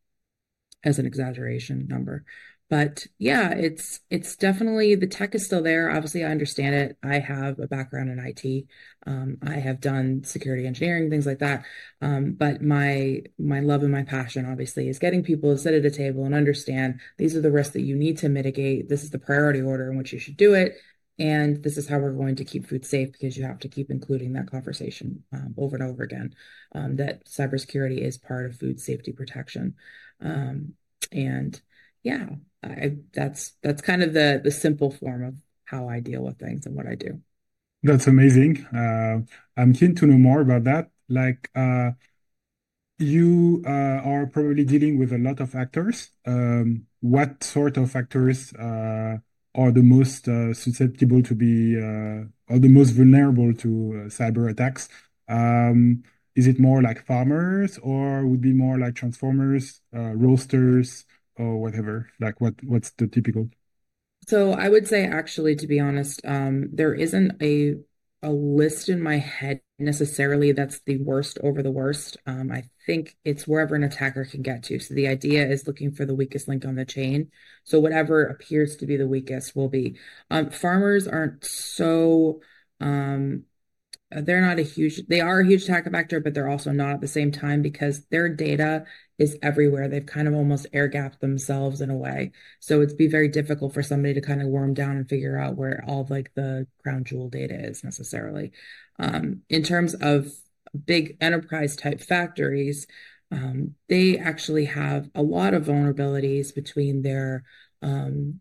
as 0.84 1.00
an 1.00 1.06
exaggeration 1.06 1.88
number 1.88 2.24
but 2.70 3.08
yeah, 3.18 3.52
it's 3.52 4.02
it's 4.10 4.36
definitely 4.36 4.96
the 4.96 5.08
tech 5.08 5.34
is 5.36 5.46
still 5.46 5.64
there. 5.64 5.90
Obviously, 5.90 6.26
I 6.26 6.32
understand 6.32 6.76
it. 6.76 6.98
I 7.02 7.20
have 7.20 7.60
a 7.60 7.68
background 7.68 8.10
in 8.10 8.20
IT. 8.20 8.68
Um, 9.06 9.38
I 9.42 9.54
have 9.56 9.80
done 9.80 10.24
security 10.26 10.68
engineering, 10.68 11.10
things 11.10 11.26
like 11.26 11.40
that. 11.40 11.66
Um, 12.02 12.34
but 12.34 12.62
my 12.62 13.22
my 13.40 13.62
love 13.62 13.84
and 13.84 13.92
my 13.92 14.04
passion, 14.04 14.46
obviously, 14.46 14.90
is 14.90 15.00
getting 15.00 15.24
people 15.24 15.52
to 15.52 15.58
sit 15.58 15.74
at 15.76 15.86
a 15.86 15.92
table 15.92 16.26
and 16.26 16.36
understand 16.36 17.00
these 17.18 17.38
are 17.38 17.42
the 17.42 17.52
risks 17.52 17.74
that 17.74 17.84
you 17.84 17.96
need 17.96 18.18
to 18.20 18.30
mitigate. 18.30 18.90
This 18.90 19.04
is 19.04 19.12
the 19.12 19.20
priority 19.20 19.62
order 19.62 19.90
in 19.90 19.98
which 19.98 20.12
you 20.12 20.20
should 20.20 20.36
do 20.38 20.54
it, 20.54 20.76
and 21.18 21.64
this 21.64 21.78
is 21.78 21.88
how 21.88 22.00
we're 22.00 22.12
going 22.12 22.36
to 22.36 22.46
keep 22.46 22.68
food 22.68 22.86
safe 22.86 23.14
because 23.14 23.38
you 23.38 23.46
have 23.46 23.60
to 23.60 23.70
keep 23.70 23.90
including 23.90 24.34
that 24.34 24.52
conversation 24.52 25.24
um, 25.32 25.56
over 25.58 25.78
and 25.78 25.86
over 25.90 26.04
again. 26.04 26.36
Um, 26.76 26.98
that 26.98 27.26
cybersecurity 27.28 28.00
is 28.00 28.18
part 28.18 28.46
of 28.46 28.58
food 28.58 28.82
safety 28.82 29.14
protection, 29.14 29.76
um, 30.20 30.74
and 31.14 31.62
yeah, 32.04 32.28
I, 32.64 32.98
that's 33.14 33.54
that's 33.62 33.82
kind 33.82 34.04
of 34.04 34.14
the 34.14 34.42
the 34.44 34.52
simple 34.52 34.92
form 34.92 35.24
of 35.24 35.36
how 35.66 35.90
I 35.90 36.00
deal 36.00 36.24
with 36.24 36.40
things 36.40 36.66
and 36.66 36.76
what 36.76 36.88
I 36.88 36.96
do. 36.96 37.22
That's 37.84 38.08
amazing. 38.08 38.66
Uh, 38.68 39.22
I'm 39.56 39.74
keen 39.74 39.96
to 39.96 40.08
know 40.08 40.18
more 40.18 40.42
about 40.42 40.64
that. 40.66 40.90
Like, 41.10 41.50
uh, 41.56 41.92
you 43.00 43.64
uh, 43.66 43.70
are 44.04 44.26
probably 44.28 44.66
dealing 44.66 44.98
with 44.98 45.14
a 45.14 45.18
lot 45.18 45.40
of 45.40 45.56
actors. 45.56 46.12
Um, 46.26 46.88
what 47.02 47.44
sort 47.44 47.78
of 47.78 47.96
actors 47.96 48.54
uh, 48.54 49.18
are 49.56 49.72
the 49.72 49.84
most 49.84 50.28
uh, 50.28 50.54
susceptible 50.54 51.22
to 51.24 51.36
be 51.36 51.78
uh, 51.78 52.26
or 52.50 52.60
the 52.60 52.70
most 52.70 52.92
vulnerable 52.92 53.54
to 53.54 54.06
cyber 54.08 54.50
attacks? 54.50 54.90
Um, 55.28 56.04
is 56.36 56.48
it 56.48 56.60
more 56.60 56.82
like 56.82 57.06
farmers, 57.06 57.80
or 57.80 58.26
would 58.26 58.42
be 58.42 58.54
more 58.54 58.78
like 58.78 58.96
transformers, 58.96 59.82
roasters? 59.92 61.06
Or 61.38 61.58
whatever? 61.58 62.10
Like 62.20 62.40
what 62.42 62.56
what's 62.64 62.92
the 62.92 63.08
typical? 63.08 63.50
So 64.28 64.52
I 64.52 64.70
would 64.70 64.88
say 64.88 65.06
actually, 65.06 65.56
to 65.56 65.68
be 65.68 65.80
honest, 65.80 66.22
um, 66.26 66.70
there 66.74 66.94
isn't 66.94 67.42
a 67.42 67.76
a 68.24 68.32
list 68.32 68.90
in 68.90 69.02
my 69.02 69.18
head 69.18 69.62
necessarily 69.78 70.52
that's 70.52 70.80
the 70.82 70.98
worst 70.98 71.38
over 71.44 71.62
the 71.62 71.72
worst. 71.72 72.18
Um, 72.26 72.52
I 72.52 72.64
think 72.88 73.16
it's 73.24 73.48
wherever 73.48 73.76
an 73.76 73.84
attacker 73.84 74.26
can 74.26 74.42
get 74.42 74.64
to. 74.64 74.80
So 74.80 74.96
the 74.96 75.08
idea 75.08 75.48
is 75.48 75.68
looking 75.68 75.92
for 75.92 76.04
the 76.04 76.16
weakest 76.16 76.48
link 76.48 76.66
on 76.66 76.76
the 76.76 76.84
chain. 76.84 77.30
So 77.64 77.80
whatever 77.80 78.26
appears 78.26 78.76
to 78.78 78.88
be 78.88 78.98
the 78.98 79.08
weakest 79.08 79.56
will 79.56 79.70
be. 79.70 80.00
Um, 80.32 80.50
farmers 80.50 81.08
aren't 81.08 81.46
so 81.46 82.42
um, 82.82 83.44
they're 84.12 84.42
not 84.42 84.60
a 84.60 84.64
huge 84.64 85.06
they 85.08 85.20
are 85.20 85.42
a 85.42 85.46
huge 85.46 85.64
attack 85.64 85.86
vector 85.92 86.20
but 86.20 86.34
they're 86.34 86.50
also 86.50 86.72
not 86.72 86.94
at 86.94 87.02
the 87.02 87.08
same 87.08 87.32
time 87.32 87.62
because 87.62 88.06
their 88.06 88.30
data 88.30 88.86
is 89.20 89.38
everywhere. 89.42 89.88
They've 89.88 90.06
kind 90.06 90.28
of 90.28 90.34
almost 90.34 90.68
air 90.74 90.88
gapped 90.88 91.22
themselves 91.22 91.82
in 91.82 91.90
a 91.90 91.96
way. 91.96 92.32
So 92.60 92.82
it'd 92.82 92.98
be 92.98 93.08
very 93.08 93.28
difficult 93.30 93.74
for 93.74 93.82
somebody 93.82 94.14
to 94.14 94.22
kind 94.22 94.42
of 94.42 94.48
worm 94.48 94.74
down 94.74 94.98
and 94.98 95.10
figure 95.10 95.38
out 95.38 95.58
where 95.58 95.84
all 95.88 96.02
of 96.02 96.10
like 96.10 96.32
the 96.36 96.68
crown 96.84 97.04
jewel 97.04 97.30
data 97.30 97.56
is 97.56 97.84
necessarily. 97.84 98.52
Um, 99.00 99.42
in 99.50 99.64
terms 99.64 99.96
of 99.96 100.32
big 100.86 101.18
enterprise 101.20 101.76
type 101.76 102.02
factories 102.02 102.88
um, 103.32 103.76
they 103.90 104.18
actually 104.18 104.66
have 104.66 105.10
a 105.16 105.22
lot 105.22 105.54
of 105.54 105.66
vulnerabilities 105.66 106.54
between 106.54 107.02
their 107.02 107.44
um, 107.82 108.40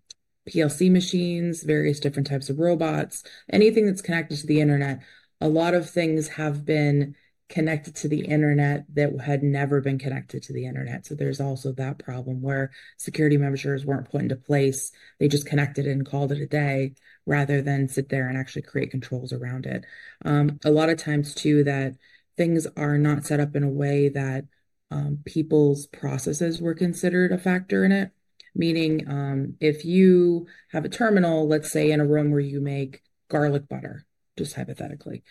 PLC 0.48 0.90
machines, 0.90 1.62
various 1.62 1.98
different 1.98 2.28
types 2.28 2.50
of 2.50 2.58
robots, 2.58 3.24
anything 3.52 3.86
that's 3.86 4.02
connected 4.02 4.38
to 4.38 4.46
the 4.46 4.60
internet 4.60 5.00
a 5.40 5.48
lot 5.48 5.74
of 5.74 5.88
things 5.88 6.28
have 6.28 6.64
been 6.64 7.14
connected 7.48 7.94
to 7.94 8.08
the 8.08 8.24
internet 8.24 8.84
that 8.92 9.20
had 9.20 9.42
never 9.42 9.80
been 9.80 9.98
connected 9.98 10.42
to 10.42 10.52
the 10.52 10.66
internet. 10.66 11.06
So 11.06 11.14
there's 11.14 11.40
also 11.40 11.72
that 11.72 11.98
problem 11.98 12.42
where 12.42 12.72
security 12.96 13.36
measures 13.36 13.84
weren't 13.84 14.10
put 14.10 14.22
into 14.22 14.36
place. 14.36 14.90
They 15.20 15.28
just 15.28 15.46
connected 15.46 15.86
and 15.86 16.04
called 16.04 16.32
it 16.32 16.40
a 16.40 16.46
day 16.46 16.94
rather 17.24 17.62
than 17.62 17.88
sit 17.88 18.08
there 18.08 18.28
and 18.28 18.36
actually 18.36 18.62
create 18.62 18.90
controls 18.90 19.32
around 19.32 19.66
it. 19.66 19.84
Um, 20.24 20.58
a 20.64 20.70
lot 20.70 20.88
of 20.88 20.98
times, 20.98 21.34
too, 21.34 21.62
that 21.64 21.94
things 22.36 22.66
are 22.76 22.98
not 22.98 23.24
set 23.24 23.40
up 23.40 23.54
in 23.54 23.62
a 23.62 23.68
way 23.68 24.08
that 24.08 24.44
um, 24.90 25.18
people's 25.24 25.86
processes 25.86 26.60
were 26.60 26.74
considered 26.74 27.32
a 27.32 27.38
factor 27.38 27.84
in 27.84 27.92
it. 27.92 28.10
Meaning, 28.54 29.08
um, 29.08 29.54
if 29.60 29.84
you 29.84 30.46
have 30.70 30.84
a 30.84 30.88
terminal, 30.88 31.46
let's 31.46 31.70
say 31.70 31.90
in 31.90 32.00
a 32.00 32.06
room 32.06 32.30
where 32.30 32.40
you 32.40 32.60
make 32.60 33.02
garlic 33.28 33.68
butter, 33.68 34.05
just 34.36 34.54
hypothetically. 34.54 35.22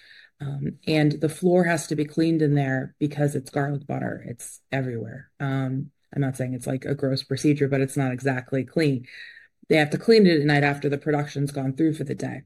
Um, 0.42 0.80
and 0.88 1.14
the 1.14 1.30
floor 1.30 1.64
has 1.64 1.88
to 1.88 1.96
be 1.96 2.06
cleaned 2.06 2.42
in 2.42 2.56
there 2.56 2.96
because 3.00 3.36
it's 3.36 3.50
garlic 3.50 3.88
butter. 3.88 4.24
It's 4.28 4.62
everywhere. 4.72 5.32
Um, 5.40 5.92
I'm 6.14 6.22
not 6.22 6.38
saying 6.38 6.54
it's 6.54 6.68
like 6.68 6.86
a 6.86 6.96
gross 6.96 7.24
procedure, 7.24 7.68
but 7.68 7.82
it's 7.82 7.98
not 7.98 8.12
exactly 8.12 8.64
clean. 8.64 9.06
They 9.70 9.78
have 9.78 9.90
to 9.92 9.98
clean 9.98 10.28
it 10.28 10.40
at 10.40 10.46
night 10.46 10.64
after 10.64 10.90
the 10.90 10.98
production's 10.98 11.52
gone 11.52 11.76
through 11.76 11.94
for 11.94 12.04
the 12.04 12.16
day. 12.16 12.44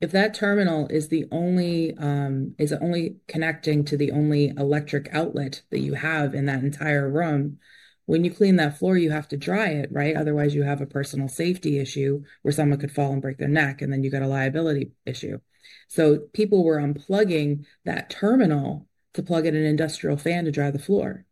If 0.00 0.12
that 0.12 0.34
terminal 0.34 0.86
is 0.88 1.08
the 1.08 1.26
only 1.32 1.96
um, 1.96 2.54
is 2.58 2.72
only 2.72 3.16
connecting 3.26 3.84
to 3.86 3.96
the 3.96 4.12
only 4.12 4.48
electric 4.50 5.08
outlet 5.12 5.62
that 5.70 5.80
you 5.80 5.94
have 5.94 6.34
in 6.34 6.46
that 6.46 6.62
entire 6.62 7.10
room, 7.10 7.58
when 8.06 8.24
you 8.24 8.30
clean 8.30 8.56
that 8.56 8.78
floor, 8.78 8.96
you 8.96 9.10
have 9.10 9.28
to 9.28 9.36
dry 9.36 9.68
it, 9.68 9.90
right? 9.92 10.16
Otherwise, 10.16 10.54
you 10.54 10.62
have 10.62 10.80
a 10.80 10.86
personal 10.86 11.28
safety 11.28 11.78
issue 11.78 12.22
where 12.42 12.52
someone 12.52 12.78
could 12.78 12.92
fall 12.92 13.12
and 13.12 13.20
break 13.20 13.38
their 13.38 13.48
neck, 13.48 13.82
and 13.82 13.92
then 13.92 14.04
you 14.04 14.10
got 14.10 14.22
a 14.22 14.28
liability 14.28 14.92
issue. 15.04 15.40
So 15.88 16.18
people 16.32 16.64
were 16.64 16.78
unplugging 16.78 17.64
that 17.84 18.10
terminal 18.10 18.86
to 19.14 19.22
plug 19.22 19.46
in 19.46 19.56
an 19.56 19.64
industrial 19.64 20.16
fan 20.16 20.44
to 20.44 20.50
dry 20.50 20.70
the 20.70 20.78
floor. 20.78 21.24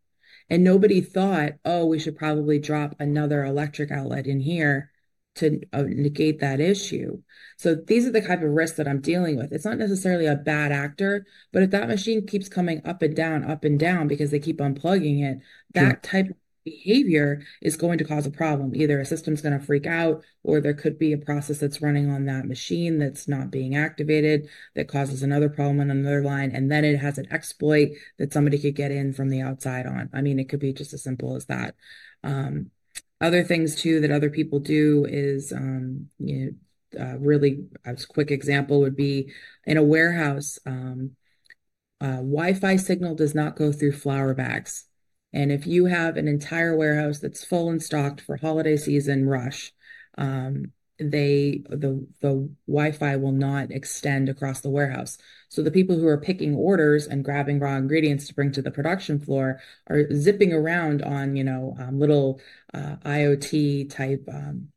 And 0.48 0.62
nobody 0.62 1.00
thought, 1.00 1.54
oh, 1.64 1.86
we 1.86 1.98
should 1.98 2.16
probably 2.16 2.58
drop 2.58 2.94
another 2.98 3.44
electric 3.44 3.90
outlet 3.90 4.26
in 4.26 4.40
here 4.40 4.90
to 5.36 5.60
uh, 5.72 5.82
negate 5.82 6.40
that 6.40 6.60
issue. 6.60 7.22
So 7.58 7.74
these 7.74 8.06
are 8.06 8.10
the 8.10 8.20
type 8.20 8.42
of 8.42 8.50
risks 8.50 8.76
that 8.78 8.88
I'm 8.88 9.00
dealing 9.00 9.36
with. 9.36 9.52
It's 9.52 9.64
not 9.64 9.78
necessarily 9.78 10.26
a 10.26 10.34
bad 10.34 10.72
actor, 10.72 11.26
but 11.52 11.62
if 11.62 11.70
that 11.70 11.88
machine 11.88 12.26
keeps 12.26 12.48
coming 12.48 12.80
up 12.84 13.02
and 13.02 13.14
down, 13.14 13.44
up 13.44 13.64
and 13.64 13.78
down 13.78 14.08
because 14.08 14.30
they 14.30 14.38
keep 14.38 14.58
unplugging 14.58 15.22
it, 15.22 15.38
that 15.74 16.02
type 16.02 16.30
of 16.30 16.36
behavior 16.66 17.40
is 17.62 17.76
going 17.76 17.96
to 17.96 18.04
cause 18.04 18.26
a 18.26 18.30
problem. 18.30 18.74
Either 18.74 19.00
a 19.00 19.06
system's 19.06 19.40
going 19.40 19.58
to 19.58 19.64
freak 19.64 19.86
out, 19.86 20.22
or 20.42 20.60
there 20.60 20.74
could 20.74 20.98
be 20.98 21.12
a 21.12 21.18
process 21.18 21.58
that's 21.60 21.80
running 21.80 22.10
on 22.10 22.26
that 22.26 22.44
machine 22.44 22.98
that's 22.98 23.28
not 23.28 23.52
being 23.52 23.76
activated 23.76 24.48
that 24.74 24.88
causes 24.88 25.22
another 25.22 25.48
problem 25.48 25.80
on 25.80 25.90
another 25.90 26.22
line. 26.22 26.50
And 26.50 26.70
then 26.70 26.84
it 26.84 26.98
has 26.98 27.16
an 27.16 27.32
exploit 27.32 27.92
that 28.18 28.32
somebody 28.32 28.58
could 28.58 28.74
get 28.74 28.90
in 28.90 29.12
from 29.14 29.30
the 29.30 29.40
outside 29.40 29.86
on. 29.86 30.10
I 30.12 30.20
mean, 30.20 30.38
it 30.38 30.48
could 30.48 30.60
be 30.60 30.72
just 30.72 30.92
as 30.92 31.04
simple 31.04 31.36
as 31.36 31.46
that. 31.46 31.76
Um, 32.24 32.70
other 33.20 33.44
things 33.44 33.76
too 33.76 34.00
that 34.00 34.10
other 34.10 34.28
people 34.28 34.58
do 34.58 35.06
is, 35.08 35.52
um, 35.52 36.08
you 36.18 36.36
know, 36.44 36.52
uh, 37.00 37.16
really 37.18 37.66
a 37.84 37.96
quick 38.08 38.30
example 38.30 38.80
would 38.80 38.96
be 38.96 39.32
in 39.64 39.76
a 39.76 39.82
warehouse, 39.82 40.58
um, 40.66 41.12
uh, 42.00 42.16
Wi-Fi 42.16 42.76
signal 42.76 43.14
does 43.14 43.34
not 43.34 43.56
go 43.56 43.72
through 43.72 43.92
flour 43.92 44.34
bags. 44.34 44.86
And 45.32 45.52
if 45.52 45.66
you 45.66 45.86
have 45.86 46.16
an 46.16 46.28
entire 46.28 46.76
warehouse 46.76 47.18
that's 47.18 47.44
full 47.44 47.68
and 47.70 47.82
stocked 47.82 48.20
for 48.20 48.36
holiday 48.36 48.76
season 48.76 49.26
rush, 49.26 49.72
um, 50.16 50.72
they 50.98 51.62
the 51.68 52.06
the 52.20 52.48
Wi-Fi 52.66 53.16
will 53.16 53.32
not 53.32 53.70
extend 53.70 54.28
across 54.28 54.60
the 54.60 54.70
warehouse. 54.70 55.18
So 55.48 55.62
the 55.62 55.70
people 55.70 55.96
who 55.98 56.06
are 56.06 56.20
picking 56.20 56.54
orders 56.54 57.06
and 57.06 57.24
grabbing 57.24 57.60
raw 57.60 57.76
ingredients 57.76 58.26
to 58.28 58.34
bring 58.34 58.50
to 58.52 58.62
the 58.62 58.70
production 58.70 59.18
floor 59.20 59.60
are 59.88 60.10
zipping 60.14 60.52
around 60.52 61.02
on 61.02 61.36
you 61.36 61.44
know 61.44 61.76
um, 61.78 61.98
little 61.98 62.40
uh, 62.72 62.96
IoT 63.04 63.90
type 63.90 64.24
um, 64.32 64.68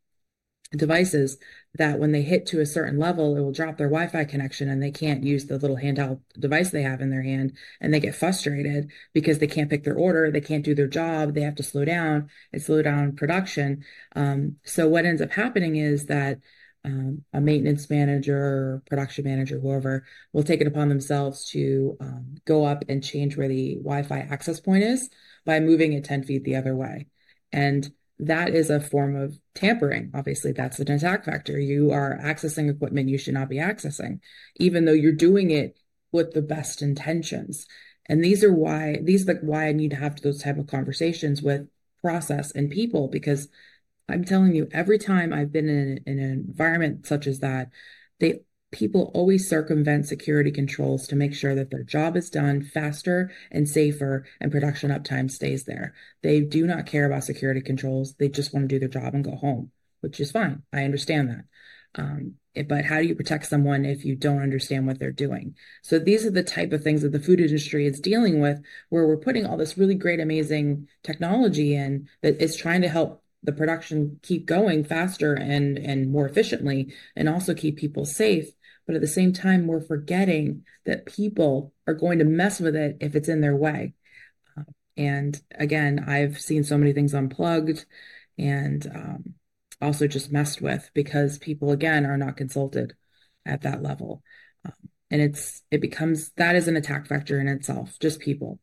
devices 0.71 1.37
that 1.75 1.99
when 1.99 2.11
they 2.11 2.21
hit 2.21 2.45
to 2.47 2.61
a 2.61 2.65
certain 2.65 2.99
level, 2.99 3.35
it 3.35 3.41
will 3.41 3.51
drop 3.51 3.77
their 3.77 3.89
Wi-Fi 3.89 4.25
connection 4.25 4.69
and 4.69 4.81
they 4.81 4.91
can't 4.91 5.23
use 5.23 5.45
the 5.45 5.57
little 5.57 5.77
handheld 5.77 6.19
device 6.37 6.69
they 6.69 6.83
have 6.83 7.01
in 7.01 7.09
their 7.09 7.23
hand 7.23 7.57
and 7.81 7.93
they 7.93 7.99
get 7.99 8.15
frustrated 8.15 8.91
because 9.13 9.39
they 9.39 9.47
can't 9.47 9.69
pick 9.69 9.83
their 9.83 9.95
order, 9.97 10.31
they 10.31 10.41
can't 10.41 10.65
do 10.65 10.75
their 10.75 10.87
job, 10.87 11.33
they 11.33 11.41
have 11.41 11.55
to 11.55 11.63
slow 11.63 11.85
down 11.85 12.29
and 12.53 12.61
slow 12.61 12.81
down 12.81 13.15
production. 13.15 13.83
Um, 14.15 14.57
so 14.63 14.87
what 14.87 15.05
ends 15.05 15.21
up 15.21 15.31
happening 15.31 15.75
is 15.75 16.05
that 16.05 16.39
um, 16.85 17.23
a 17.33 17.41
maintenance 17.41 17.89
manager, 17.89 18.81
production 18.87 19.25
manager, 19.25 19.59
whoever 19.59 20.05
will 20.33 20.43
take 20.43 20.61
it 20.61 20.67
upon 20.67 20.89
themselves 20.89 21.49
to 21.51 21.97
um, 21.99 22.35
go 22.45 22.63
up 22.63 22.83
and 22.87 23.03
change 23.03 23.35
where 23.35 23.49
the 23.49 23.75
Wi-Fi 23.75 24.19
access 24.19 24.59
point 24.59 24.83
is 24.83 25.09
by 25.45 25.59
moving 25.59 25.93
it 25.93 26.05
10 26.05 26.23
feet 26.23 26.43
the 26.43 26.55
other 26.55 26.75
way. 26.75 27.07
And 27.51 27.91
that 28.19 28.53
is 28.53 28.69
a 28.69 28.81
form 28.81 29.15
of 29.15 29.39
tampering. 29.55 30.11
Obviously, 30.13 30.51
that's 30.51 30.79
an 30.79 30.91
attack 30.91 31.25
factor. 31.25 31.57
You 31.57 31.91
are 31.91 32.19
accessing 32.21 32.69
equipment 32.69 33.09
you 33.09 33.17
should 33.17 33.33
not 33.33 33.49
be 33.49 33.57
accessing, 33.57 34.19
even 34.57 34.85
though 34.85 34.93
you're 34.93 35.13
doing 35.13 35.51
it 35.51 35.77
with 36.11 36.33
the 36.33 36.41
best 36.41 36.81
intentions. 36.81 37.65
And 38.07 38.23
these 38.23 38.43
are 38.43 38.53
why 38.53 38.99
these 39.01 39.27
are 39.29 39.35
why 39.35 39.67
I 39.67 39.71
need 39.71 39.91
to 39.91 39.97
have 39.97 40.19
those 40.21 40.41
type 40.41 40.57
of 40.57 40.67
conversations 40.67 41.41
with 41.41 41.67
process 42.01 42.51
and 42.51 42.69
people 42.69 43.07
because 43.07 43.47
I'm 44.09 44.25
telling 44.25 44.55
you, 44.55 44.67
every 44.71 44.97
time 44.97 45.31
I've 45.31 45.51
been 45.51 45.69
in, 45.69 45.99
in 46.05 46.19
an 46.19 46.31
environment 46.31 47.05
such 47.05 47.27
as 47.27 47.39
that, 47.39 47.69
they 48.19 48.41
people 48.71 49.11
always 49.13 49.49
circumvent 49.49 50.05
security 50.05 50.51
controls 50.51 51.07
to 51.07 51.15
make 51.15 51.33
sure 51.33 51.55
that 51.55 51.71
their 51.71 51.83
job 51.83 52.15
is 52.15 52.29
done 52.29 52.63
faster 52.63 53.31
and 53.51 53.67
safer 53.67 54.25
and 54.39 54.51
production 54.51 54.91
uptime 54.91 55.29
stays 55.29 55.65
there. 55.65 55.93
They 56.21 56.41
do 56.41 56.67
not 56.67 56.85
care 56.85 57.05
about 57.05 57.23
security 57.23 57.61
controls. 57.61 58.15
They 58.15 58.29
just 58.29 58.53
want 58.53 58.69
to 58.69 58.75
do 58.75 58.79
their 58.79 59.01
job 59.01 59.13
and 59.15 59.23
go 59.23 59.35
home, 59.35 59.71
which 60.01 60.19
is 60.19 60.31
fine. 60.31 60.63
I 60.71 60.83
understand 60.83 61.29
that. 61.29 61.45
Um, 61.95 62.35
but 62.67 62.85
how 62.85 62.99
do 62.99 63.07
you 63.07 63.15
protect 63.15 63.45
someone 63.45 63.85
if 63.85 64.05
you 64.05 64.15
don't 64.15 64.41
understand 64.41 64.85
what 64.85 64.99
they're 64.99 65.11
doing? 65.11 65.55
So 65.81 65.97
these 65.97 66.25
are 66.25 66.31
the 66.31 66.43
type 66.43 66.71
of 66.71 66.83
things 66.83 67.01
that 67.01 67.11
the 67.11 67.19
food 67.19 67.39
industry 67.39 67.85
is 67.87 67.99
dealing 67.99 68.39
with, 68.39 68.61
where 68.89 69.07
we're 69.07 69.17
putting 69.17 69.45
all 69.45 69.57
this 69.57 69.77
really 69.77 69.95
great, 69.95 70.19
amazing 70.19 70.87
technology 71.03 71.75
in 71.75 72.09
that 72.21 72.41
is 72.41 72.55
trying 72.55 72.81
to 72.81 72.89
help 72.89 73.23
the 73.43 73.53
production 73.53 74.19
keep 74.21 74.45
going 74.45 74.83
faster 74.83 75.33
and 75.33 75.77
and 75.77 76.11
more 76.11 76.27
efficiently 76.27 76.93
and 77.15 77.29
also 77.29 77.53
keep 77.53 77.77
people 77.77 78.03
safe 78.03 78.51
but 78.89 78.95
at 78.95 79.01
the 79.01 79.07
same 79.07 79.33
time, 79.33 79.67
we're 79.67 79.81
forgetting 79.81 80.63
that 80.87 81.05
people 81.05 81.71
are 81.85 81.93
going 81.93 82.17
to 82.17 82.25
mess 82.25 82.59
with 82.59 82.75
it 82.75 82.97
if 83.01 83.15
it's 83.15 83.29
in 83.29 83.39
their 83.39 83.55
way. 83.55 83.93
Uh, 84.57 84.63
and 84.97 85.39
again, 85.53 86.03
I've 86.07 86.39
seen 86.39 86.63
so 86.63 86.75
many 86.75 86.91
things 86.91 87.13
unplugged 87.13 87.85
and 88.39 88.87
um, 88.87 89.35
also 89.79 90.07
just 90.07 90.31
messed 90.31 90.59
with 90.59 90.89
because 90.95 91.37
people, 91.37 91.69
again, 91.69 92.03
are 92.03 92.17
not 92.17 92.35
consulted 92.35 92.95
at 93.45 93.61
that 93.61 93.83
level. 93.83 94.23
Um, 94.65 94.73
and 95.11 95.21
it's 95.21 95.61
it 95.69 95.81
becomes 95.81 96.31
that 96.37 96.55
is 96.55 96.67
an 96.67 96.75
attack 96.75 97.07
vector 97.07 97.39
in 97.39 97.47
itself, 97.47 97.95
just 97.99 98.19
people. 98.19 98.59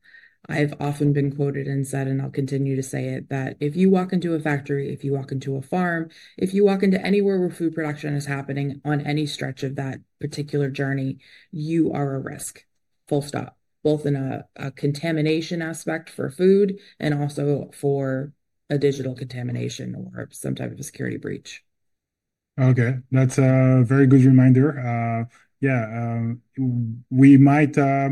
I've 0.48 0.74
often 0.80 1.12
been 1.12 1.34
quoted 1.34 1.66
and 1.66 1.86
said, 1.86 2.06
and 2.06 2.22
I'll 2.22 2.30
continue 2.30 2.76
to 2.76 2.82
say 2.82 3.06
it, 3.08 3.28
that 3.30 3.56
if 3.60 3.74
you 3.76 3.90
walk 3.90 4.12
into 4.12 4.34
a 4.34 4.40
factory, 4.40 4.92
if 4.92 5.02
you 5.04 5.12
walk 5.12 5.32
into 5.32 5.56
a 5.56 5.62
farm, 5.62 6.10
if 6.38 6.54
you 6.54 6.64
walk 6.64 6.82
into 6.82 7.04
anywhere 7.04 7.40
where 7.40 7.50
food 7.50 7.74
production 7.74 8.14
is 8.14 8.26
happening 8.26 8.80
on 8.84 9.00
any 9.00 9.26
stretch 9.26 9.62
of 9.64 9.76
that 9.76 10.00
particular 10.20 10.70
journey, 10.70 11.18
you 11.50 11.92
are 11.92 12.14
a 12.14 12.20
risk, 12.20 12.64
full 13.08 13.22
stop, 13.22 13.58
both 13.82 14.06
in 14.06 14.14
a, 14.16 14.46
a 14.56 14.70
contamination 14.70 15.62
aspect 15.62 16.08
for 16.10 16.30
food 16.30 16.78
and 17.00 17.14
also 17.14 17.70
for 17.74 18.32
a 18.70 18.78
digital 18.78 19.14
contamination 19.14 19.94
or 20.14 20.28
some 20.32 20.54
type 20.54 20.72
of 20.72 20.78
a 20.78 20.82
security 20.82 21.16
breach. 21.16 21.62
Okay, 22.58 22.96
that's 23.10 23.38
a 23.38 23.82
very 23.86 24.06
good 24.06 24.24
reminder. 24.24 24.78
Uh, 24.80 25.24
yeah, 25.60 26.32
uh, 26.58 26.62
we 27.10 27.36
might 27.36 27.76
uh, 27.76 28.10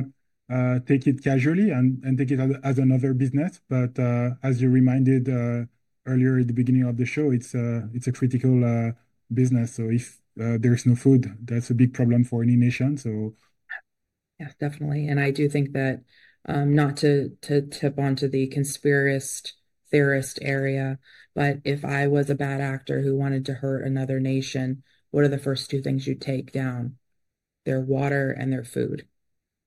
take 0.87 1.07
it 1.07 1.23
casually 1.23 1.71
and, 1.71 2.03
take 2.19 2.31
it 2.31 2.41
as, 2.63 2.79
another 2.79 3.15
business, 3.15 3.61
but 3.69 3.99
uh, 3.99 4.31
as 4.43 4.61
you 4.61 4.71
reminded 4.71 5.29
uh, 5.29 5.65
earlier 6.07 6.39
at 6.39 6.47
the 6.47 6.53
beginning 6.53 6.85
of 6.85 6.97
the 6.97 7.07
show, 7.07 7.31
it's 7.31 7.55
uh, 7.55 7.83
it's 7.95 8.07
a 8.07 8.13
critical 8.13 8.65
uh, 8.65 8.93
business. 9.33 9.75
So 9.75 9.91
if 9.91 10.21
uh, 10.41 10.59
there's 10.61 10.87
no 10.87 10.97
food, 10.97 11.37
that's 11.45 11.71
a 11.71 11.75
big 11.75 11.95
problem 11.95 12.25
for 12.25 12.43
any 12.43 12.57
nation. 12.57 12.97
So 12.97 13.35
Yeah, 14.39 14.51
definitely. 14.59 15.09
And 15.09 15.21
I 15.21 15.31
do 15.31 15.49
think 15.49 15.73
that 15.73 16.03
um, 16.47 16.75
not 16.75 16.97
to 16.99 17.31
to 17.43 17.63
tip 17.63 17.99
onto 17.99 18.29
the 18.29 18.49
conspiracist 18.49 19.53
theorist 19.91 20.39
area, 20.43 20.99
but 21.35 21.59
if 21.65 21.85
I 21.85 22.09
was 22.09 22.31
a 22.31 22.35
bad 22.35 22.61
actor 22.61 23.03
who 23.03 23.17
wanted 23.17 23.47
to 23.47 23.55
hurt 23.55 23.87
another 23.87 24.21
nation, 24.21 24.83
what 25.11 25.25
are 25.25 25.29
the 25.29 25.39
first 25.39 25.71
two 25.71 25.81
things 25.81 26.07
you'd 26.07 26.21
take 26.21 26.53
down? 26.53 26.99
Their 27.65 27.81
water 27.81 28.31
and 28.33 28.53
their 28.53 28.65
food, 28.65 29.09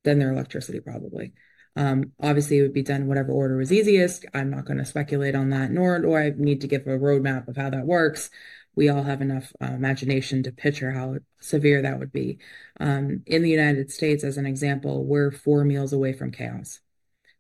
then 0.08 0.20
their 0.20 0.32
electricity 0.32 0.80
probably. 0.80 1.34
Um, 1.76 2.14
obviously, 2.20 2.58
it 2.58 2.64
would 2.64 2.74
be 2.74 2.82
done 2.82 3.08
whatever 3.08 3.32
order 3.32 3.58
was 3.58 3.72
easiest. 3.72 4.26
I'm 4.34 4.50
not 4.50 4.66
going 4.66 4.80
to 4.80 4.86
speculate 4.86 5.36
on 5.36 5.52
that, 5.52 5.70
nor 5.70 6.00
do 6.00 6.16
I 6.16 6.32
need 6.36 6.62
to 6.62 6.68
give 6.68 6.88
a 6.88 6.98
roadmap 6.98 7.48
of 7.48 7.56
how 7.56 7.70
that 7.70 7.86
works 7.86 8.32
we 8.78 8.90
all 8.90 9.04
have 9.04 9.22
enough 9.22 9.52
uh, 9.60 9.66
imagination 9.66 10.44
to 10.44 10.52
picture 10.52 10.92
how 10.92 11.16
severe 11.42 11.82
that 11.82 11.98
would 11.98 12.12
be. 12.12 12.38
Um, 12.80 13.24
in 13.26 13.42
the 13.42 13.50
United 13.50 13.92
States, 13.92 14.24
as 14.24 14.38
an 14.38 14.46
example, 14.46 15.04
we're 15.04 15.32
four 15.32 15.66
meals 15.66 15.94
away 15.94 16.14
from 16.14 16.32
chaos. 16.32 16.80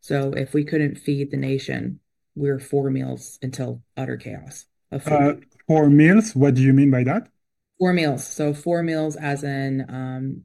So 0.01 0.33
if 0.35 0.55
we 0.55 0.65
couldn't 0.65 0.97
feed 0.97 1.29
the 1.29 1.37
nation, 1.37 1.99
we're 2.33 2.59
four 2.59 2.89
meals 2.89 3.37
until 3.43 3.83
utter 3.95 4.17
chaos 4.17 4.65
uh, 4.91 4.97
for 5.67 5.89
meals, 5.89 6.35
what 6.35 6.55
do 6.55 6.61
you 6.61 6.73
mean 6.73 6.89
by 6.89 7.03
that? 7.03 7.27
Four 7.77 7.93
meals. 7.93 8.25
So 8.25 8.55
four 8.55 8.81
meals 8.81 9.15
as 9.15 9.43
in 9.43 9.85
um, 9.89 10.41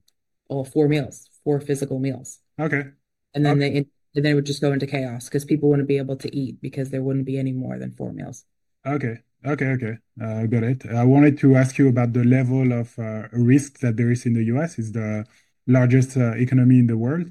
well, 0.51 0.65
four 0.65 0.89
meals, 0.89 1.27
four 1.45 1.61
physical 1.61 1.99
meals. 1.99 2.41
Okay. 2.59 2.93
And 3.35 3.45
then 3.47 3.59
Okay. 3.59 3.61
they 3.61 3.77
and 3.79 4.25
then 4.27 4.33
it 4.33 4.35
would 4.35 4.47
just 4.47 4.61
go 4.63 4.73
into 4.73 4.87
chaos 4.87 5.27
because 5.27 5.45
people 5.45 5.69
wouldn't 5.71 5.89
be 5.89 5.99
able 5.99 6.17
to 6.17 6.35
eat 6.37 6.61
because 6.63 6.91
there 6.91 7.03
wouldn't 7.03 7.27
be 7.27 7.39
any 7.39 7.53
more 7.53 7.79
than 7.79 7.93
four 7.93 8.13
meals. 8.13 8.45
Okay. 8.87 9.19
Okay. 9.45 9.67
Okay. 9.73 9.99
Uh, 10.21 10.47
got 10.47 10.63
it. 10.65 10.87
I 10.87 11.05
wanted 11.05 11.39
to 11.39 11.57
ask 11.57 11.79
you 11.79 11.89
about 11.89 12.13
the 12.13 12.25
level 12.25 12.73
of 12.73 12.97
uh, 12.99 13.29
risk 13.33 13.81
that 13.81 13.97
there 13.97 14.11
is 14.11 14.25
in 14.27 14.35
the 14.35 14.45
US. 14.45 14.79
It's 14.79 14.93
the 14.93 15.25
largest 15.67 16.17
uh, 16.17 16.33
economy 16.37 16.79
in 16.79 16.87
the 16.87 16.97
world. 16.99 17.29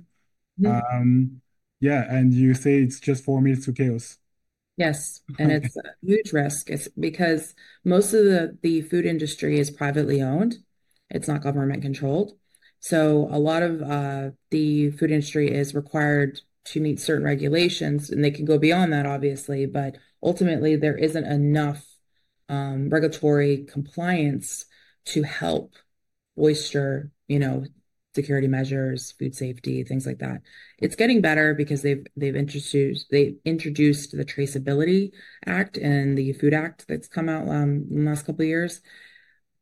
Mhm. 0.57 0.81
Um, 0.93 1.41
yeah, 1.81 2.05
and 2.13 2.33
you 2.33 2.53
say 2.55 2.81
it's 2.83 2.99
just 2.99 3.23
four 3.25 3.41
meals 3.41 3.65
to 3.65 3.73
chaos. 3.73 4.19
Yes, 4.77 5.21
and 5.37 5.51
it's 5.51 5.75
a 5.77 5.95
huge 6.01 6.33
risk. 6.33 6.69
It's 6.69 6.87
because 6.89 7.53
most 7.83 8.13
of 8.13 8.25
the, 8.25 8.57
the 8.61 8.81
food 8.81 9.05
industry 9.05 9.59
is 9.59 9.69
privately 9.69 10.21
owned. 10.21 10.57
It's 11.09 11.27
not 11.27 11.43
government 11.43 11.81
controlled. 11.81 12.37
So 12.81 13.27
a 13.31 13.39
lot 13.39 13.63
of 13.63 13.81
uh, 13.81 14.31
the 14.49 14.91
food 14.91 15.11
industry 15.11 15.51
is 15.51 15.75
required 15.75 16.41
to 16.65 16.79
meet 16.79 16.99
certain 16.99 17.23
regulations, 17.23 18.09
and 18.09 18.23
they 18.23 18.31
can 18.31 18.45
go 18.45 18.57
beyond 18.57 18.91
that, 18.93 19.05
obviously, 19.05 19.65
but 19.65 19.97
ultimately 20.21 20.75
there 20.75 20.97
isn't 20.97 21.25
enough 21.25 21.85
um, 22.49 22.89
regulatory 22.89 23.65
compliance 23.65 24.65
to 25.05 25.23
help 25.23 25.75
oyster, 26.37 27.11
you 27.27 27.39
know, 27.39 27.65
security 28.15 28.47
measures, 28.47 29.13
food 29.13 29.35
safety, 29.35 29.83
things 29.83 30.05
like 30.05 30.19
that. 30.19 30.41
It's 30.79 30.95
getting 30.95 31.21
better 31.21 31.53
because 31.53 31.81
they've 31.81 32.05
they've 32.17 32.35
introduced 32.35 33.07
they 33.11 33.35
introduced 33.45 34.11
the 34.17 34.25
Traceability 34.25 35.11
Act 35.45 35.77
and 35.77 36.17
the 36.17 36.33
Food 36.33 36.53
Act 36.53 36.85
that's 36.87 37.07
come 37.07 37.29
out 37.29 37.47
um, 37.47 37.87
in 37.89 38.03
the 38.05 38.09
last 38.09 38.25
couple 38.25 38.41
of 38.43 38.47
years. 38.47 38.81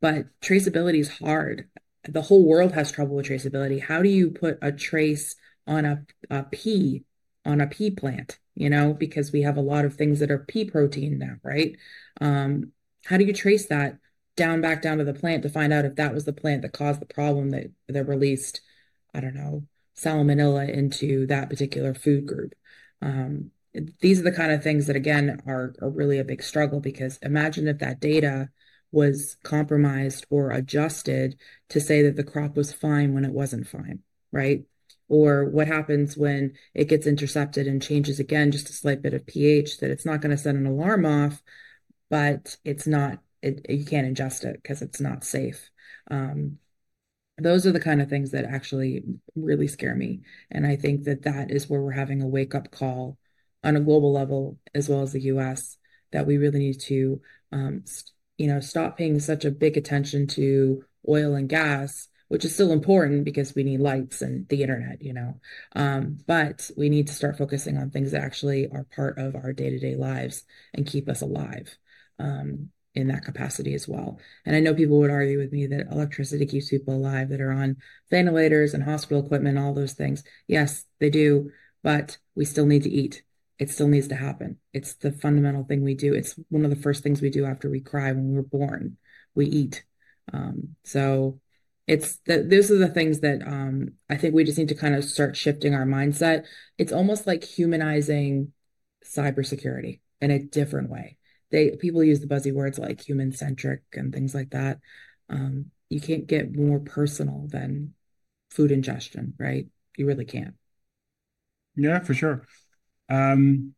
But 0.01 0.27
traceability 0.41 0.99
is 0.99 1.09
hard. 1.09 1.69
The 2.07 2.21
whole 2.21 2.45
world 2.45 2.73
has 2.73 2.91
trouble 2.91 3.15
with 3.15 3.27
traceability. 3.27 3.81
How 3.81 4.01
do 4.01 4.09
you 4.09 4.31
put 4.31 4.57
a 4.61 4.71
trace 4.71 5.35
on 5.67 5.85
a, 5.85 6.05
a 6.29 6.43
pea 6.43 7.03
on 7.45 7.61
a 7.61 7.67
pea 7.67 7.91
plant? 7.91 8.39
You 8.55 8.69
know, 8.69 8.93
because 8.93 9.31
we 9.31 9.43
have 9.43 9.57
a 9.57 9.61
lot 9.61 9.85
of 9.85 9.95
things 9.95 10.19
that 10.19 10.31
are 10.31 10.39
pea 10.39 10.65
protein 10.65 11.17
now, 11.17 11.35
right? 11.43 11.77
Um, 12.19 12.71
how 13.05 13.17
do 13.17 13.23
you 13.23 13.33
trace 13.33 13.67
that 13.67 13.97
down 14.35 14.61
back 14.61 14.81
down 14.81 14.99
to 14.99 15.03
the 15.03 15.13
plant 15.13 15.43
to 15.43 15.49
find 15.49 15.73
out 15.73 15.85
if 15.85 15.95
that 15.95 16.13
was 16.13 16.25
the 16.25 16.33
plant 16.33 16.61
that 16.61 16.73
caused 16.73 17.01
the 17.01 17.05
problem 17.05 17.49
that 17.51 17.67
that 17.87 18.07
released, 18.07 18.61
I 19.13 19.21
don't 19.21 19.35
know, 19.35 19.65
salmonella 19.97 20.69
into 20.69 21.27
that 21.27 21.49
particular 21.49 21.93
food 21.93 22.25
group? 22.25 22.53
Um, 23.01 23.51
these 24.01 24.19
are 24.19 24.23
the 24.23 24.31
kind 24.31 24.51
of 24.51 24.63
things 24.63 24.87
that 24.87 24.95
again 24.95 25.41
are, 25.45 25.73
are 25.81 25.89
really 25.89 26.19
a 26.19 26.23
big 26.23 26.41
struggle 26.41 26.79
because 26.79 27.17
imagine 27.21 27.67
if 27.67 27.79
that 27.79 27.99
data 27.99 28.49
was 28.91 29.37
compromised 29.43 30.25
or 30.29 30.51
adjusted 30.51 31.37
to 31.69 31.79
say 31.79 32.01
that 32.03 32.15
the 32.15 32.23
crop 32.23 32.55
was 32.55 32.73
fine 32.73 33.13
when 33.13 33.25
it 33.25 33.31
wasn't 33.31 33.67
fine, 33.67 33.99
right? 34.31 34.63
Or 35.07 35.45
what 35.45 35.67
happens 35.67 36.17
when 36.17 36.53
it 36.73 36.89
gets 36.89 37.07
intercepted 37.07 37.67
and 37.67 37.81
changes 37.81 38.19
again 38.19 38.51
just 38.51 38.69
a 38.69 38.73
slight 38.73 39.01
bit 39.01 39.13
of 39.13 39.25
pH 39.25 39.77
that 39.79 39.91
it's 39.91 40.05
not 40.05 40.21
going 40.21 40.31
to 40.31 40.37
set 40.37 40.55
an 40.55 40.65
alarm 40.65 41.05
off, 41.05 41.41
but 42.09 42.57
it's 42.63 42.87
not 42.87 43.19
it, 43.41 43.65
you 43.69 43.85
can't 43.85 44.07
ingest 44.07 44.43
it 44.43 44.61
because 44.61 44.81
it's 44.81 44.99
not 44.99 45.23
safe. 45.23 45.69
Um, 46.11 46.57
those 47.37 47.65
are 47.65 47.71
the 47.71 47.79
kind 47.79 48.01
of 48.01 48.09
things 48.09 48.31
that 48.31 48.45
actually 48.45 49.03
really 49.35 49.67
scare 49.67 49.95
me. 49.95 50.21
And 50.51 50.67
I 50.67 50.75
think 50.75 51.05
that 51.05 51.23
that 51.23 51.51
is 51.51 51.69
where 51.69 51.81
we're 51.81 51.91
having 51.91 52.21
a 52.21 52.27
wake 52.27 52.53
up 52.53 52.71
call 52.71 53.17
on 53.63 53.75
a 53.75 53.81
global 53.81 54.11
level 54.11 54.57
as 54.75 54.89
well 54.89 55.01
as 55.01 55.13
the 55.13 55.21
US 55.21 55.77
that 56.11 56.25
we 56.25 56.37
really 56.37 56.59
need 56.59 56.79
to, 56.81 57.21
um, 57.51 57.81
st- 57.85 58.11
you 58.39 58.47
know, 58.47 58.61
stop 58.61 58.97
paying 58.97 59.19
such 59.19 59.43
a 59.43 59.51
big 59.51 59.75
attention 59.75 60.25
to 60.25 60.83
oil 61.07 61.35
and 61.35 61.49
gas, 61.49 62.07
which 62.29 62.45
is 62.45 62.53
still 62.53 62.71
important 62.71 63.25
because 63.25 63.53
we 63.53 63.63
need 63.63 63.81
lights 63.81 64.21
and 64.21 64.47
the 64.47 64.63
internet, 64.63 65.01
you 65.01 65.13
know. 65.13 65.39
Um, 65.75 66.19
but 66.25 66.71
we 66.77 66.87
need 66.87 67.07
to 67.07 67.13
start 67.13 67.37
focusing 67.37 67.77
on 67.77 67.89
things 67.89 68.11
that 68.11 68.23
actually 68.23 68.69
are 68.71 68.85
part 68.95 69.17
of 69.17 69.35
our 69.35 69.51
day-to-day 69.51 69.95
lives 69.95 70.45
and 70.73 70.87
keep 70.87 71.09
us 71.09 71.21
alive. 71.21 71.77
Um, 72.17 72.69
in 72.95 73.07
that 73.07 73.23
capacity 73.23 73.75
as 73.75 73.87
well. 73.87 74.19
And 74.45 74.55
I 74.55 74.59
know 74.59 74.73
people 74.73 74.97
would 74.99 75.11
argue 75.11 75.37
with 75.37 75.51
me 75.51 75.67
that 75.67 75.91
electricity 75.91 76.45
keeps 76.47 76.69
people 76.69 76.95
alive 76.95 77.29
that 77.29 77.39
are 77.39 77.51
on 77.51 77.77
ventilators 78.09 78.73
and 78.73 78.83
hospital 78.83 79.23
equipment, 79.23 79.59
all 79.59 79.75
those 79.75 79.93
things. 79.93 80.23
Yes, 80.47 80.85
they 80.99 81.11
do, 81.11 81.51
but 81.83 82.17
we 82.35 82.45
still 82.45 82.65
need 82.65 82.83
to 82.83 82.89
eat. 82.89 83.21
It 83.59 83.69
still 83.69 83.87
needs 83.87 84.07
to 84.07 84.15
happen. 84.15 84.57
It's 84.73 84.95
the 84.95 85.11
fundamental 85.11 85.65
thing 85.65 85.83
we 85.83 85.95
do. 85.95 86.13
It's 86.13 86.39
one 86.49 86.63
of 86.63 86.69
the 86.69 86.81
first 86.81 87.03
things 87.03 87.21
we 87.21 87.29
do 87.29 87.45
after 87.45 87.69
we 87.69 87.81
cry 87.81 88.11
when 88.11 88.29
we 88.29 88.35
were 88.35 88.43
born. 88.43 88.97
We 89.35 89.45
eat. 89.45 89.83
Um, 90.33 90.75
so 90.83 91.39
it's 91.85 92.17
that 92.25 92.49
those 92.49 92.71
are 92.71 92.77
the 92.77 92.87
things 92.87 93.19
that 93.19 93.41
um, 93.45 93.89
I 94.09 94.15
think 94.15 94.33
we 94.33 94.43
just 94.43 94.57
need 94.57 94.69
to 94.69 94.75
kind 94.75 94.95
of 94.95 95.03
start 95.03 95.35
shifting 95.35 95.75
our 95.75 95.85
mindset. 95.85 96.45
It's 96.77 96.93
almost 96.93 97.27
like 97.27 97.43
humanizing 97.43 98.53
cybersecurity 99.03 99.99
in 100.21 100.31
a 100.31 100.39
different 100.39 100.89
way 100.89 101.17
they 101.51 101.71
people 101.71 102.03
use 102.03 102.19
the 102.19 102.27
buzzy 102.27 102.51
words 102.51 102.77
like 102.77 103.01
human 103.01 103.31
centric 103.31 103.81
and 103.93 104.13
things 104.13 104.35
like 104.35 104.51
that. 104.51 104.79
Um, 105.29 105.71
you 105.89 105.99
can't 105.99 106.27
get 106.27 106.55
more 106.55 106.79
personal 106.79 107.47
than 107.47 107.93
food 108.51 108.71
ingestion, 108.71 109.33
right? 109.39 109.67
You 109.97 110.05
really 110.05 110.25
can't. 110.25 110.55
Yeah, 111.75 111.99
for 111.99 112.13
sure. 112.13 112.45
Um, 113.09 113.75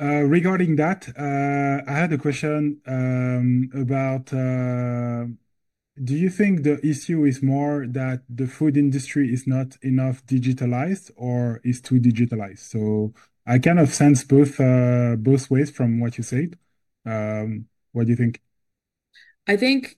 uh, 0.00 0.22
regarding 0.22 0.76
that, 0.76 1.08
uh, 1.18 1.90
I 1.90 1.94
had 1.94 2.12
a 2.12 2.18
question 2.18 2.80
um, 2.86 3.70
about 3.74 4.32
uh, 4.32 5.26
do 6.02 6.14
you 6.14 6.28
think 6.28 6.62
the 6.62 6.84
issue 6.86 7.24
is 7.24 7.42
more 7.42 7.86
that 7.88 8.22
the 8.28 8.46
food 8.46 8.76
industry 8.76 9.32
is 9.32 9.46
not 9.46 9.78
enough 9.82 10.24
digitalized 10.26 11.10
or 11.16 11.60
is 11.64 11.80
too 11.80 11.98
digitalized? 12.00 12.58
So 12.58 13.14
I 13.46 13.58
kind 13.58 13.78
of 13.78 13.94
sense 13.94 14.22
both 14.22 14.58
both 14.58 15.50
ways 15.50 15.70
from 15.70 16.00
what 16.00 16.18
you 16.18 16.24
said. 16.24 16.58
Um, 17.06 17.66
what 17.92 18.04
do 18.04 18.10
you 18.10 18.16
think? 18.16 18.42
I 19.46 19.56
think 19.56 19.96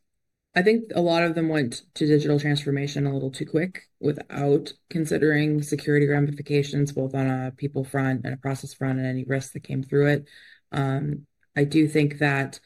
I 0.58 0.62
think 0.62 0.90
a 0.92 1.00
lot 1.00 1.22
of 1.22 1.36
them 1.36 1.48
went 1.48 1.82
to 1.94 2.04
digital 2.04 2.40
transformation 2.40 3.06
a 3.06 3.14
little 3.14 3.30
too 3.30 3.46
quick 3.46 3.82
without 4.00 4.72
considering 4.90 5.62
security 5.62 6.08
ramifications, 6.08 6.90
both 6.90 7.14
on 7.14 7.28
a 7.28 7.52
people 7.56 7.84
front 7.84 8.22
and 8.24 8.34
a 8.34 8.38
process 8.38 8.74
front, 8.74 8.98
and 8.98 9.06
any 9.06 9.22
risks 9.22 9.52
that 9.52 9.62
came 9.62 9.84
through 9.84 10.08
it. 10.08 10.28
Um, 10.72 11.26
I 11.54 11.62
do 11.62 11.86
think 11.86 12.18
that 12.18 12.58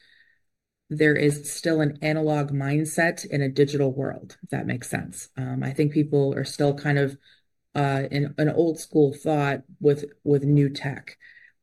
there 0.89 1.15
is 1.15 1.53
still 1.53 1.81
an 1.81 1.99
analog 2.01 2.49
mindset 2.49 3.27
in 3.27 3.43
a 3.43 3.49
digital 3.49 3.93
world, 3.93 4.37
if 4.41 4.49
that 4.49 4.65
makes 4.65 4.89
sense. 4.89 5.29
Um, 5.37 5.61
I 5.61 5.71
think 5.71 5.93
people 5.93 6.33
are 6.33 6.45
still 6.45 6.73
kind 6.73 6.97
of 6.97 7.15
uh, 7.75 8.05
in 8.09 8.33
an 8.39 8.49
old 8.49 8.79
school 8.79 9.13
thought 9.13 9.61
with 9.79 10.05
with 10.23 10.43
new 10.45 10.69
tech, 10.69 11.15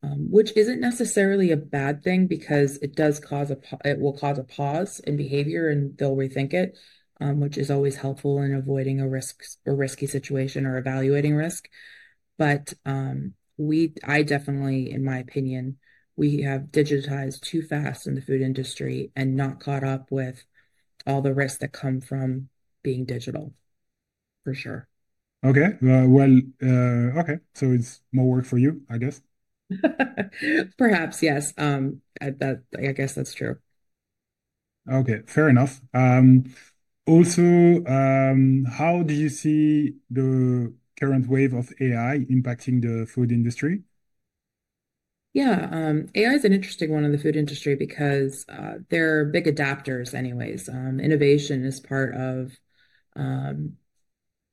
um, 0.03 0.31
which 0.31 0.55
isn't 0.57 0.79
necessarily 0.79 1.51
a 1.51 1.57
bad 1.57 2.03
thing 2.03 2.27
because 2.27 2.77
it 2.77 2.95
does 2.95 3.19
cause 3.19 3.51
a 3.51 3.57
it 3.85 3.99
will 3.99 4.17
cause 4.17 4.39
a 4.39 4.43
pause 4.43 4.99
in 5.01 5.17
behavior 5.17 5.69
and 5.69 5.97
they'll 5.97 6.15
rethink 6.15 6.53
it, 6.53 6.77
um, 7.19 7.39
which 7.39 7.57
is 7.57 7.69
always 7.69 7.95
helpful 7.97 8.41
in 8.41 8.53
avoiding 8.53 8.99
a 8.99 9.07
risk 9.07 9.43
a 9.65 9.73
risky 9.73 10.07
situation 10.07 10.65
or 10.65 10.77
evaluating 10.77 11.35
risk. 11.35 11.67
But 12.37 12.73
um, 12.85 13.33
we, 13.57 13.93
I 14.03 14.23
definitely, 14.23 14.91
in 14.91 15.03
my 15.03 15.19
opinion, 15.19 15.77
we 16.15 16.41
have 16.41 16.71
digitized 16.71 17.41
too 17.41 17.61
fast 17.61 18.07
in 18.07 18.15
the 18.15 18.21
food 18.21 18.41
industry 18.41 19.11
and 19.15 19.35
not 19.35 19.59
caught 19.59 19.83
up 19.83 20.11
with 20.11 20.43
all 21.05 21.21
the 21.21 21.33
risks 21.33 21.59
that 21.59 21.73
come 21.73 22.01
from 22.01 22.49
being 22.83 23.05
digital, 23.05 23.53
for 24.43 24.53
sure. 24.53 24.87
Okay. 25.43 25.73
Uh, 25.83 26.07
well, 26.07 26.39
uh, 26.61 27.19
okay. 27.21 27.39
So 27.55 27.71
it's 27.71 28.01
more 28.11 28.27
work 28.27 28.45
for 28.45 28.57
you, 28.57 28.81
I 28.89 28.97
guess. 28.97 29.21
Perhaps, 30.77 31.23
yes. 31.23 31.53
Um, 31.57 32.01
I, 32.21 32.31
that 32.31 32.63
I 32.77 32.91
guess 32.91 33.13
that's 33.15 33.33
true. 33.33 33.57
Okay, 34.91 35.21
fair 35.27 35.47
enough. 35.49 35.81
Um, 35.93 36.45
also, 37.05 37.41
um, 37.85 38.65
how 38.65 39.03
do 39.03 39.13
you 39.13 39.29
see 39.29 39.95
the 40.09 40.73
current 40.99 41.27
wave 41.27 41.53
of 41.53 41.71
AI 41.81 42.19
impacting 42.29 42.81
the 42.81 43.05
food 43.07 43.31
industry? 43.31 43.83
Yeah, 45.33 45.69
um, 45.71 46.07
AI 46.13 46.33
is 46.33 46.43
an 46.43 46.51
interesting 46.53 46.91
one 46.91 47.05
in 47.05 47.11
the 47.13 47.17
food 47.17 47.37
industry 47.37 47.75
because 47.75 48.45
uh, 48.49 48.79
they're 48.89 49.23
big 49.25 49.45
adapters, 49.45 50.13
anyways. 50.13 50.67
Um, 50.67 50.99
innovation 50.99 51.63
is 51.63 51.79
part 51.79 52.13
of 52.15 52.51
um, 53.15 53.77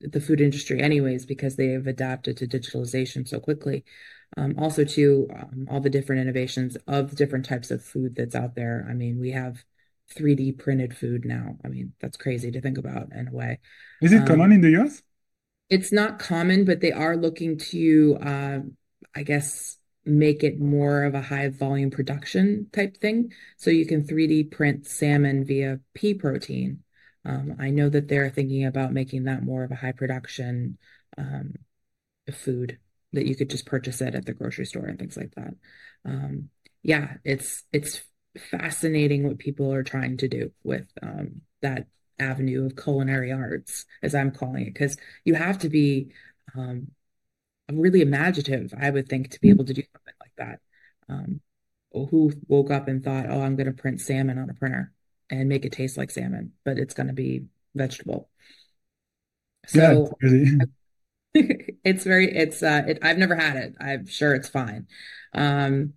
the 0.01 0.21
food 0.21 0.41
industry, 0.41 0.81
anyways, 0.81 1.25
because 1.25 1.57
they 1.57 1.69
have 1.69 1.87
adapted 1.87 2.37
to 2.37 2.47
digitalization 2.47 3.27
so 3.27 3.39
quickly. 3.39 3.85
Um, 4.37 4.55
also, 4.57 4.83
too, 4.85 5.27
um, 5.35 5.67
all 5.69 5.79
the 5.81 5.89
different 5.89 6.21
innovations 6.21 6.77
of 6.87 7.15
different 7.15 7.45
types 7.45 7.71
of 7.71 7.83
food 7.83 8.15
that's 8.15 8.35
out 8.35 8.55
there. 8.55 8.85
I 8.89 8.93
mean, 8.93 9.19
we 9.19 9.31
have 9.31 9.63
3D 10.09 10.51
printed 10.51 10.95
food 10.97 11.25
now. 11.25 11.57
I 11.65 11.67
mean, 11.69 11.93
that's 11.99 12.17
crazy 12.17 12.51
to 12.51 12.61
think 12.61 12.77
about 12.77 13.11
in 13.13 13.27
a 13.27 13.31
way. 13.33 13.59
Is 14.01 14.11
it 14.11 14.25
common 14.25 14.51
Um, 14.51 14.51
in 14.51 14.59
the 14.61 14.71
US? 14.71 15.03
it's 15.69 15.91
not 15.91 16.19
common, 16.19 16.65
but 16.65 16.81
they 16.81 16.91
are 16.91 17.15
looking 17.17 17.57
to, 17.57 18.17
uh, 18.21 18.59
I 19.15 19.23
guess, 19.23 19.77
make 20.05 20.43
it 20.43 20.59
more 20.59 21.03
of 21.03 21.13
a 21.13 21.21
high 21.21 21.49
volume 21.49 21.91
production 21.91 22.67
type 22.73 22.97
thing. 22.97 23.31
So 23.57 23.69
you 23.69 23.85
can 23.85 24.03
3D 24.05 24.43
print 24.43 24.87
salmon 24.87 25.45
via 25.45 25.79
pea 25.93 26.13
protein. 26.15 26.83
Um, 27.25 27.55
I 27.59 27.69
know 27.69 27.89
that 27.89 28.07
they're 28.07 28.29
thinking 28.29 28.65
about 28.65 28.93
making 28.93 29.25
that 29.25 29.43
more 29.43 29.63
of 29.63 29.71
a 29.71 29.75
high 29.75 29.91
production 29.91 30.77
um, 31.17 31.53
food 32.33 32.79
that 33.13 33.25
you 33.25 33.35
could 33.35 33.49
just 33.49 33.65
purchase 33.65 34.01
it 34.01 34.15
at 34.15 34.25
the 34.25 34.33
grocery 34.33 34.65
store 34.65 34.85
and 34.85 34.99
things 34.99 35.17
like 35.17 35.33
that. 35.35 35.53
Um, 36.05 36.49
yeah, 36.83 37.15
it's 37.23 37.63
it's 37.73 38.01
fascinating 38.51 39.27
what 39.27 39.39
people 39.39 39.73
are 39.73 39.83
trying 39.83 40.17
to 40.17 40.27
do 40.27 40.51
with 40.63 40.87
um, 41.01 41.41
that 41.61 41.87
avenue 42.19 42.65
of 42.65 42.75
culinary 42.75 43.31
arts, 43.31 43.85
as 44.03 44.13
I'm 44.15 44.31
calling 44.31 44.63
it, 44.67 44.73
because 44.73 44.97
you 45.25 45.35
have 45.35 45.59
to 45.59 45.69
be 45.69 46.11
um, 46.55 46.87
really 47.71 48.01
imaginative, 48.01 48.73
I 48.77 48.89
would 48.89 49.07
think, 49.07 49.31
to 49.31 49.41
be 49.41 49.49
able 49.49 49.65
to 49.65 49.73
do 49.73 49.83
something 49.93 50.13
like 50.19 50.31
that. 50.37 50.59
Um, 51.09 51.41
who 51.93 52.31
woke 52.47 52.71
up 52.71 52.87
and 52.87 53.03
thought, 53.03 53.25
oh, 53.29 53.41
I'm 53.41 53.55
going 53.55 53.67
to 53.67 53.73
print 53.73 53.99
salmon 54.01 54.37
on 54.37 54.49
a 54.49 54.53
printer 54.53 54.93
and 55.29 55.49
make 55.49 55.65
it 55.65 55.71
taste 55.73 55.97
like 55.97 56.11
salmon, 56.11 56.53
but 56.63 56.77
it's 56.77 56.93
going 56.93 57.07
to 57.07 57.13
be 57.13 57.45
vegetable. 57.75 58.29
Yeah, 59.73 59.97
So 59.97 60.19
crazy. 60.19 60.67
it's 61.83 62.03
very, 62.03 62.35
it's, 62.35 62.61
uh, 62.63 62.83
it, 62.87 62.99
I've 63.01 63.17
never 63.17 63.35
had 63.35 63.57
it. 63.57 63.75
I'm 63.79 64.07
sure 64.07 64.35
it's 64.35 64.49
fine. 64.49 64.87
Um, 65.33 65.93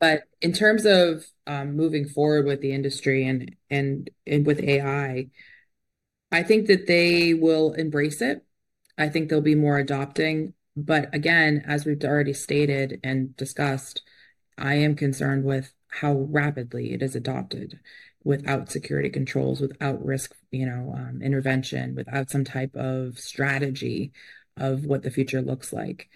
but 0.00 0.22
in 0.40 0.52
terms 0.52 0.86
of 0.86 1.26
um, 1.46 1.76
moving 1.76 2.06
forward 2.08 2.46
with 2.46 2.60
the 2.60 2.72
industry 2.72 3.26
and 3.26 3.54
and 3.68 4.08
and 4.26 4.46
with 4.46 4.60
AI, 4.60 5.28
I 6.32 6.42
think 6.42 6.66
that 6.68 6.86
they 6.86 7.34
will 7.34 7.74
embrace 7.74 8.22
it. 8.22 8.44
I 8.96 9.08
think 9.08 9.28
they'll 9.28 9.40
be 9.42 9.54
more 9.54 9.78
adopting. 9.78 10.54
But 10.76 11.14
again, 11.14 11.64
as 11.66 11.84
we've 11.84 12.02
already 12.02 12.32
stated 12.32 13.00
and 13.04 13.36
discussed, 13.36 14.02
I 14.56 14.74
am 14.76 14.94
concerned 14.96 15.44
with 15.44 15.72
how 15.88 16.12
rapidly 16.30 16.92
it 16.92 17.02
is 17.02 17.16
adopted 17.16 17.80
without 18.22 18.70
security 18.70 19.10
controls, 19.10 19.60
without 19.60 20.04
risk, 20.04 20.34
you 20.50 20.66
know, 20.66 20.94
um, 20.96 21.20
intervention, 21.22 21.94
without 21.94 22.30
some 22.30 22.44
type 22.44 22.74
of 22.76 23.18
strategy 23.18 24.12
of 24.60 24.84
what 24.84 25.02
the 25.02 25.10
future 25.10 25.42
looks 25.42 25.72
like. 25.72 26.08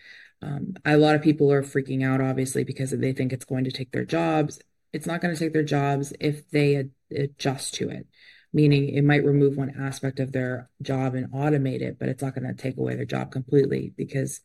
Um, 0.42 0.74
a 0.84 0.96
lot 0.96 1.14
of 1.14 1.22
people 1.22 1.50
are 1.50 1.62
freaking 1.62 2.04
out, 2.04 2.20
obviously, 2.20 2.64
because 2.64 2.90
they 2.90 3.12
think 3.12 3.32
it's 3.32 3.44
going 3.44 3.64
to 3.64 3.72
take 3.72 3.92
their 3.92 4.04
jobs. 4.04 4.60
It's 4.92 5.06
not 5.06 5.20
going 5.20 5.34
to 5.34 5.40
take 5.40 5.52
their 5.52 5.64
jobs 5.64 6.12
if 6.20 6.48
they 6.50 6.76
ad 6.76 6.90
adjust 7.16 7.74
to 7.74 7.88
it, 7.88 8.06
meaning 8.52 8.88
it 8.90 9.02
might 9.04 9.24
remove 9.24 9.56
one 9.56 9.74
aspect 9.80 10.20
of 10.20 10.32
their 10.32 10.68
job 10.82 11.14
and 11.14 11.32
automate 11.32 11.80
it, 11.80 11.98
but 11.98 12.08
it's 12.08 12.22
not 12.22 12.34
going 12.34 12.46
to 12.46 12.54
take 12.54 12.76
away 12.76 12.94
their 12.94 13.04
job 13.04 13.30
completely 13.32 13.92
because 13.96 14.40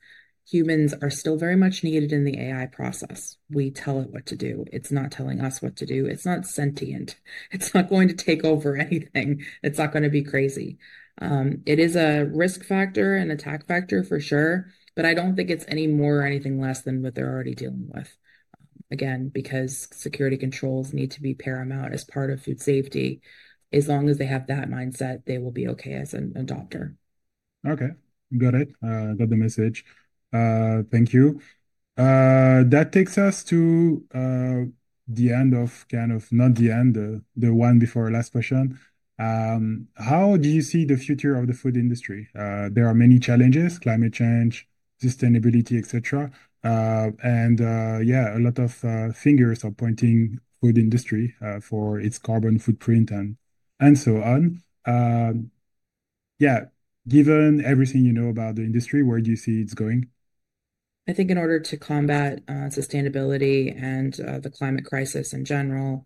humans 0.50 0.94
are 1.02 1.10
still 1.10 1.38
very 1.38 1.56
much 1.56 1.84
needed 1.84 2.12
in 2.12 2.24
the 2.24 2.40
AI 2.40 2.66
process. 2.66 3.38
We 3.50 3.70
tell 3.72 4.00
it 4.02 4.12
what 4.12 4.26
to 4.28 4.36
do. 4.36 4.66
It's 4.72 4.92
not 4.92 5.12
telling 5.12 5.42
us 5.42 5.62
what 5.62 5.76
to 5.78 5.86
do. 5.86 6.06
It's 6.06 6.26
not 6.26 6.46
sentient. 6.46 7.18
It's 7.52 7.74
not 7.74 7.90
going 7.90 8.08
to 8.08 8.16
take 8.16 8.44
over 8.44 8.76
anything. 8.78 9.44
It's 9.64 9.78
not 9.78 9.92
going 9.92 10.04
to 10.04 10.10
be 10.10 10.24
crazy. 10.24 10.78
Um, 11.20 11.64
it 11.66 11.80
is 11.80 11.96
a 11.96 12.24
risk 12.24 12.64
factor 12.64 13.16
and 13.16 13.32
attack 13.32 13.68
factor 13.68 14.04
for 14.04 14.20
sure, 14.20 14.68
but 14.96 15.06
I 15.06 15.14
don't 15.14 15.36
think 15.36 15.50
it's 15.50 15.66
any 15.68 15.88
more 15.88 16.20
or 16.20 16.24
anything 16.24 16.60
less 16.60 16.82
than 16.82 17.02
what 17.04 17.16
they're 17.16 17.30
already 17.32 17.56
dealing 17.56 17.90
with. 17.94 18.16
Again, 18.92 19.30
because 19.30 19.88
security 19.92 20.38
controls 20.38 20.94
need 20.94 21.12
to 21.12 21.22
be 21.22 21.36
paramount 21.36 21.94
as 21.94 22.04
part 22.04 22.32
of 22.32 22.42
food 22.42 22.62
safety. 22.62 23.22
As 23.72 23.88
long 23.88 24.10
as 24.10 24.18
they 24.18 24.26
have 24.26 24.48
that 24.48 24.70
mindset, 24.70 25.26
they 25.26 25.38
will 25.38 25.52
be 25.52 25.68
okay 25.70 25.94
as 25.94 26.14
an 26.14 26.34
adopter. 26.36 26.96
Okay, 27.68 27.90
got 28.38 28.56
it. 28.56 28.70
Uh, 28.82 29.14
got 29.14 29.30
the 29.30 29.36
message. 29.36 29.86
Uh, 30.34 30.84
thank 30.92 31.14
you. 31.14 31.40
Uh, 31.98 32.64
that 32.66 32.92
takes 32.92 33.18
us 33.18 33.44
to 33.44 34.06
uh, 34.14 34.72
the 35.08 35.34
end 35.34 35.54
of 35.54 35.86
kind 35.90 36.12
of 36.12 36.32
not 36.32 36.56
the 36.56 36.72
end, 36.72 36.96
the 36.96 37.22
the 37.36 37.54
one 37.54 37.78
before 37.78 38.10
last 38.10 38.32
question. 38.32 38.80
Um, 39.20 39.88
how 39.98 40.38
do 40.38 40.50
you 40.50 40.62
see 40.62 40.86
the 40.86 40.98
future 40.98 41.36
of 41.36 41.48
the 41.48 41.54
food 41.54 41.78
industry? 41.78 42.30
Uh, 42.38 42.70
there 42.72 42.88
are 42.88 42.96
many 42.96 43.20
challenges, 43.20 43.78
climate 43.80 44.14
change, 44.14 44.68
sustainability, 45.04 45.78
etc. 45.78 46.32
Uh, 46.64 47.12
and 47.24 47.62
uh, 47.62 48.00
yeah, 48.00 48.38
a 48.38 48.40
lot 48.40 48.60
of 48.60 48.74
fingers 49.16 49.64
are 49.64 49.72
pointing 49.72 50.40
food 50.62 50.78
industry 50.78 51.36
for 51.62 52.00
its 52.00 52.18
carbon 52.18 52.60
footprint 52.60 53.12
and 53.12 53.38
and 53.80 53.98
so 53.98 54.22
on. 54.24 54.62
Um, 54.86 55.52
yeah, 56.40 56.66
given 57.08 57.64
everything 57.64 58.06
you 58.06 58.14
know 58.14 58.30
about 58.30 58.56
the 58.56 58.64
industry, 58.64 59.04
where 59.04 59.22
do 59.22 59.30
you 59.30 59.36
see 59.38 59.62
it's 59.62 59.74
going? 59.74 60.10
I 61.08 61.14
think 61.14 61.32
in 61.32 61.38
order 61.38 61.60
to 61.60 61.78
combat 61.78 62.46
sustainability 62.46 63.76
and 63.76 64.14
the 64.14 64.52
climate 64.52 64.86
crisis 64.86 65.34
in 65.34 65.44
general, 65.44 66.06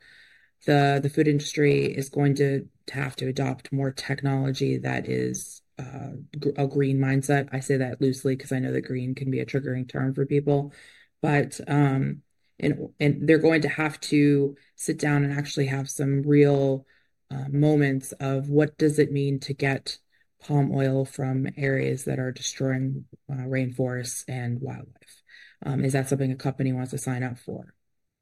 the 0.66 1.00
the 1.02 1.10
food 1.10 1.28
industry 1.28 1.86
is 1.86 2.10
going 2.10 2.36
to, 2.36 2.68
have 2.92 3.16
to 3.16 3.30
adopt 3.30 3.72
more 3.72 3.92
technology 3.92 4.78
that 4.78 5.08
is 5.08 5.62
uh, 5.80 6.12
a 6.58 6.68
green 6.68 7.00
mindset. 7.00 7.48
I 7.54 7.62
say 7.62 7.78
that 7.78 8.02
loosely 8.02 8.36
because 8.36 8.52
I 8.52 8.60
know 8.60 8.74
that 8.74 8.82
green 8.82 9.16
can 9.16 9.32
be 9.32 9.40
a 9.40 9.46
triggering 9.46 9.88
term 9.88 10.14
for 10.14 10.26
people, 10.26 10.74
but 11.22 11.60
um, 11.68 12.24
and 12.60 12.90
and 13.00 13.28
they're 13.28 13.38
going 13.38 13.62
to 13.62 13.70
have 13.70 14.00
to 14.02 14.58
sit 14.76 15.00
down 15.00 15.24
and 15.24 15.32
actually 15.32 15.68
have 15.68 15.90
some 15.90 16.24
real 16.24 16.86
uh, 17.32 17.48
moments 17.50 18.12
of 18.20 18.50
what 18.50 18.78
does 18.78 19.00
it 19.00 19.12
mean 19.12 19.40
to 19.40 19.54
get 19.54 19.98
palm 20.42 20.72
oil 20.74 21.06
from 21.06 21.48
areas 21.56 22.04
that 22.04 22.20
are 22.20 22.32
destroying 22.32 23.06
uh, 23.32 23.36
rainforests 23.36 24.26
and 24.28 24.60
wildlife. 24.62 25.22
Um, 25.66 25.86
is 25.86 25.94
that 25.94 26.10
something 26.10 26.32
a 26.32 26.36
company 26.36 26.74
wants 26.74 26.92
to 26.92 26.98
sign 26.98 27.24
up 27.24 27.38
for? 27.40 27.74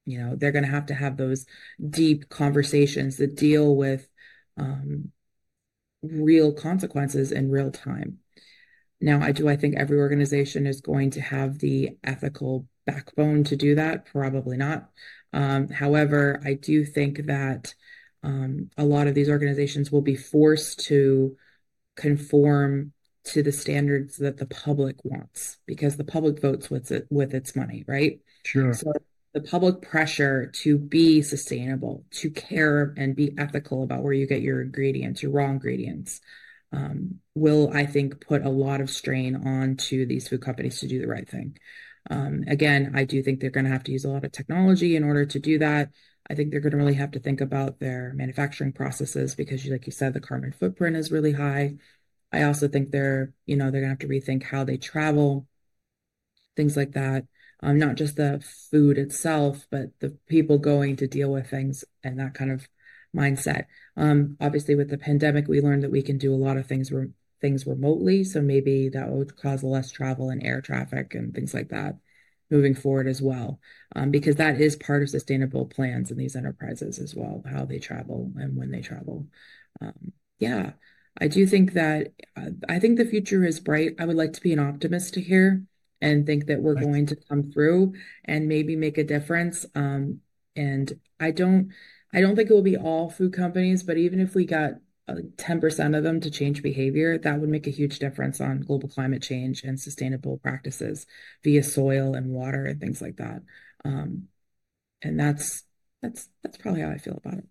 You 0.06 0.20
know, 0.20 0.36
they're 0.36 0.52
going 0.52 0.66
to 0.66 0.72
have 0.72 0.88
to 0.88 0.94
have 0.94 1.18
those 1.18 1.46
deep 1.90 2.30
conversations 2.30 3.18
that 3.18 3.36
deal 3.36 3.76
with 3.76 4.08
um, 4.58 5.12
real 6.02 6.54
consequences 6.54 7.32
in 7.32 7.52
real 7.52 7.72
time. 7.72 8.18
Now, 9.00 9.22
I 9.22 9.32
do, 9.32 9.50
I 9.50 9.56
think 9.56 9.76
every 9.76 9.98
organization 9.98 10.68
is 10.68 10.82
going 10.82 11.12
to 11.12 11.22
have 11.22 11.60
the 11.60 11.98
ethical 12.04 12.68
backbone 12.86 13.44
to 13.46 13.56
do 13.56 13.76
that. 13.76 14.06
Probably 14.06 14.58
not. 14.58 14.90
Um, 15.34 15.70
however, 15.70 16.42
I 16.46 16.54
do 16.54 16.86
think 16.86 17.26
that 17.26 17.74
um, 18.24 18.70
a 18.78 18.86
lot 18.86 19.08
of 19.08 19.16
these 19.16 19.30
organizations 19.30 19.92
will 19.92 20.02
be 20.02 20.16
forced 20.16 20.86
to 20.88 21.36
conform 21.96 22.94
to 23.24 23.44
the 23.44 23.52
standards 23.52 24.18
that 24.18 24.38
the 24.38 24.46
public 24.46 24.98
wants 25.04 25.58
because 25.66 25.98
the 25.98 26.04
public 26.04 26.42
votes 26.42 26.70
with 26.70 26.92
it 26.92 27.08
with 27.10 27.34
its 27.34 27.56
money, 27.56 27.84
right? 27.88 28.20
Sure. 28.44 28.74
So 28.74 28.94
the 29.34 29.42
public 29.42 29.82
pressure 29.82 30.48
to 30.48 30.78
be 30.78 31.22
sustainable, 31.22 32.06
to 32.12 32.30
care 32.30 32.94
and 32.98 33.16
be 33.16 33.34
ethical 33.38 33.84
about 33.84 34.04
where 34.04 34.14
you 34.14 34.28
get 34.28 34.42
your 34.42 34.62
ingredients, 34.62 35.24
your 35.24 35.32
raw 35.32 35.50
ingredients, 35.50 36.20
um, 36.74 37.20
will, 37.36 37.72
I 37.74 37.86
think, 37.86 38.26
put 38.26 38.46
a 38.46 38.50
lot 38.50 38.82
of 38.82 38.90
strain 38.90 39.36
onto 39.36 40.06
these 40.06 40.28
food 40.28 40.42
companies 40.42 40.80
to 40.80 40.88
do 40.88 41.00
the 41.00 41.08
right 41.08 41.28
thing. 41.30 41.58
Um, 42.10 42.44
again, 42.48 42.92
I 42.96 43.06
do 43.06 43.22
think 43.22 43.40
they're 43.40 43.50
going 43.50 43.66
to 43.66 43.72
have 43.72 43.84
to 43.86 43.92
use 43.92 44.06
a 44.06 44.10
lot 44.10 44.26
of 44.26 44.32
technology 44.32 44.96
in 44.96 45.04
order 45.04 45.26
to 45.26 45.40
do 45.40 45.60
that. 45.60 45.92
I 46.30 46.36
think 46.36 46.52
they're 46.52 46.60
going 46.62 46.72
to 46.72 46.78
really 46.78 46.94
have 46.96 47.12
to 47.12 47.20
think 47.20 47.42
about 47.42 47.80
their 47.80 48.14
manufacturing 48.14 48.74
processes 48.74 49.36
because, 49.36 49.66
like 49.66 49.86
you 49.86 49.92
said, 49.92 50.14
the 50.14 50.20
carbon 50.20 50.52
footprint 50.52 50.96
is 50.96 51.12
really 51.12 51.34
high. 51.34 51.76
I 52.32 52.44
also 52.44 52.68
think 52.68 52.92
they're, 52.92 53.34
you 53.46 53.56
know, 53.58 53.72
they're 53.72 53.82
going 53.82 53.96
to 53.96 54.00
have 54.00 54.00
to 54.00 54.08
rethink 54.08 54.44
how 54.44 54.64
they 54.64 54.78
travel, 54.78 55.48
things 56.56 56.78
like 56.78 56.94
that. 56.94 57.26
Um, 57.64 57.78
not 57.78 57.96
just 57.96 58.16
the 58.16 58.44
food 58.72 58.98
itself, 58.98 59.68
but 59.70 59.92
the 60.00 60.18
people 60.28 60.58
going 60.58 60.96
to 60.98 61.08
deal 61.08 61.32
with 61.32 61.50
things 61.50 61.84
and 62.04 62.20
that 62.20 62.34
kind 62.34 62.52
of 62.52 62.68
mindset. 63.16 63.66
Um, 63.96 64.38
obviously, 64.42 64.76
with 64.76 64.90
the 64.90 64.98
pandemic, 64.98 65.48
we 65.48 65.62
learned 65.62 65.84
that 65.84 65.92
we 65.92 66.02
can 66.02 66.18
do 66.18 66.34
a 66.34 66.36
lot 66.36 66.58
of 66.58 66.66
things 66.66 66.92
re 66.92 67.10
things 67.40 67.66
remotely, 67.66 68.24
so 68.24 68.42
maybe 68.42 68.90
that 68.90 69.10
would 69.10 69.36
cause 69.36 69.64
less 69.64 69.92
travel 69.92 70.30
and 70.30 70.46
air 70.46 70.62
traffic 70.62 71.16
and 71.16 71.34
things 71.34 71.56
like 71.56 71.70
that 71.70 71.96
moving 72.52 72.76
forward 72.76 73.08
as 73.08 73.22
well, 73.22 73.60
um, 73.96 74.12
because 74.12 74.36
that 74.36 74.60
is 74.60 74.76
part 74.76 75.02
of 75.02 75.10
sustainable 75.10 75.66
plans 75.66 76.12
in 76.12 76.18
these 76.18 76.36
enterprises 76.36 77.00
as 77.00 77.16
well, 77.16 77.42
how 77.50 77.66
they 77.66 77.80
travel 77.80 78.32
and 78.36 78.58
when 78.58 78.70
they 78.70 78.82
travel. 78.82 79.26
Um, 79.80 80.12
yeah, 80.38 80.74
I 81.20 81.30
do 81.30 81.48
think 81.48 81.74
that 81.74 82.12
uh, 82.36 82.50
I 82.68 82.80
think 82.80 82.98
the 82.98 83.06
future 83.06 83.44
is 83.44 83.60
bright. 83.60 83.96
I 84.00 84.06
would 84.06 84.18
like 84.18 84.34
to 84.34 84.42
be 84.42 84.54
an 84.54 84.60
optimist 84.60 85.16
here 85.16 85.64
and 86.02 86.26
think 86.26 86.48
that 86.48 86.62
we're 86.62 86.76
Right. 86.76 86.88
going 86.88 87.06
to 87.08 87.16
come 87.16 87.52
through 87.52 87.94
and 88.26 88.48
maybe 88.48 88.76
make 88.76 88.98
a 88.98 89.04
difference. 89.04 89.66
Um, 89.76 90.22
and 90.56 91.00
I 91.20 91.32
don't, 91.32 91.72
I 92.14 92.22
don't 92.22 92.36
think 92.36 92.50
it 92.50 92.54
will 92.54 92.62
be 92.62 92.78
all 92.78 93.10
food 93.10 93.34
companies, 93.34 93.84
but 93.84 93.98
even 93.98 94.20
if 94.20 94.36
we 94.36 94.46
got 94.46 94.74
uh, 95.08 95.16
10% 95.38 95.96
of 95.96 96.04
them 96.04 96.20
to 96.22 96.32
change 96.32 96.62
behavior, 96.64 97.18
that 97.18 97.40
would 97.40 97.50
make 97.50 97.68
a 97.68 97.72
huge 97.72 98.00
difference 98.00 98.42
on 98.42 98.62
global 98.62 98.90
climate 98.90 99.22
change 99.22 99.64
and 99.64 99.80
sustainable 99.80 100.38
practices 100.40 101.06
via 101.44 101.64
soil 101.64 102.16
and 102.16 102.32
water 102.32 102.66
and 102.66 102.80
things 102.80 103.02
like 103.02 103.18
that. 103.18 103.42
Um, 103.86 104.28
and 105.02 105.20
that's 105.20 105.64
that's 106.02 106.30
that's 106.44 106.58
probably 106.58 106.82
how 106.82 106.90
I 106.92 106.98
feel 106.98 107.18
about 107.24 107.40
it. 107.40 107.46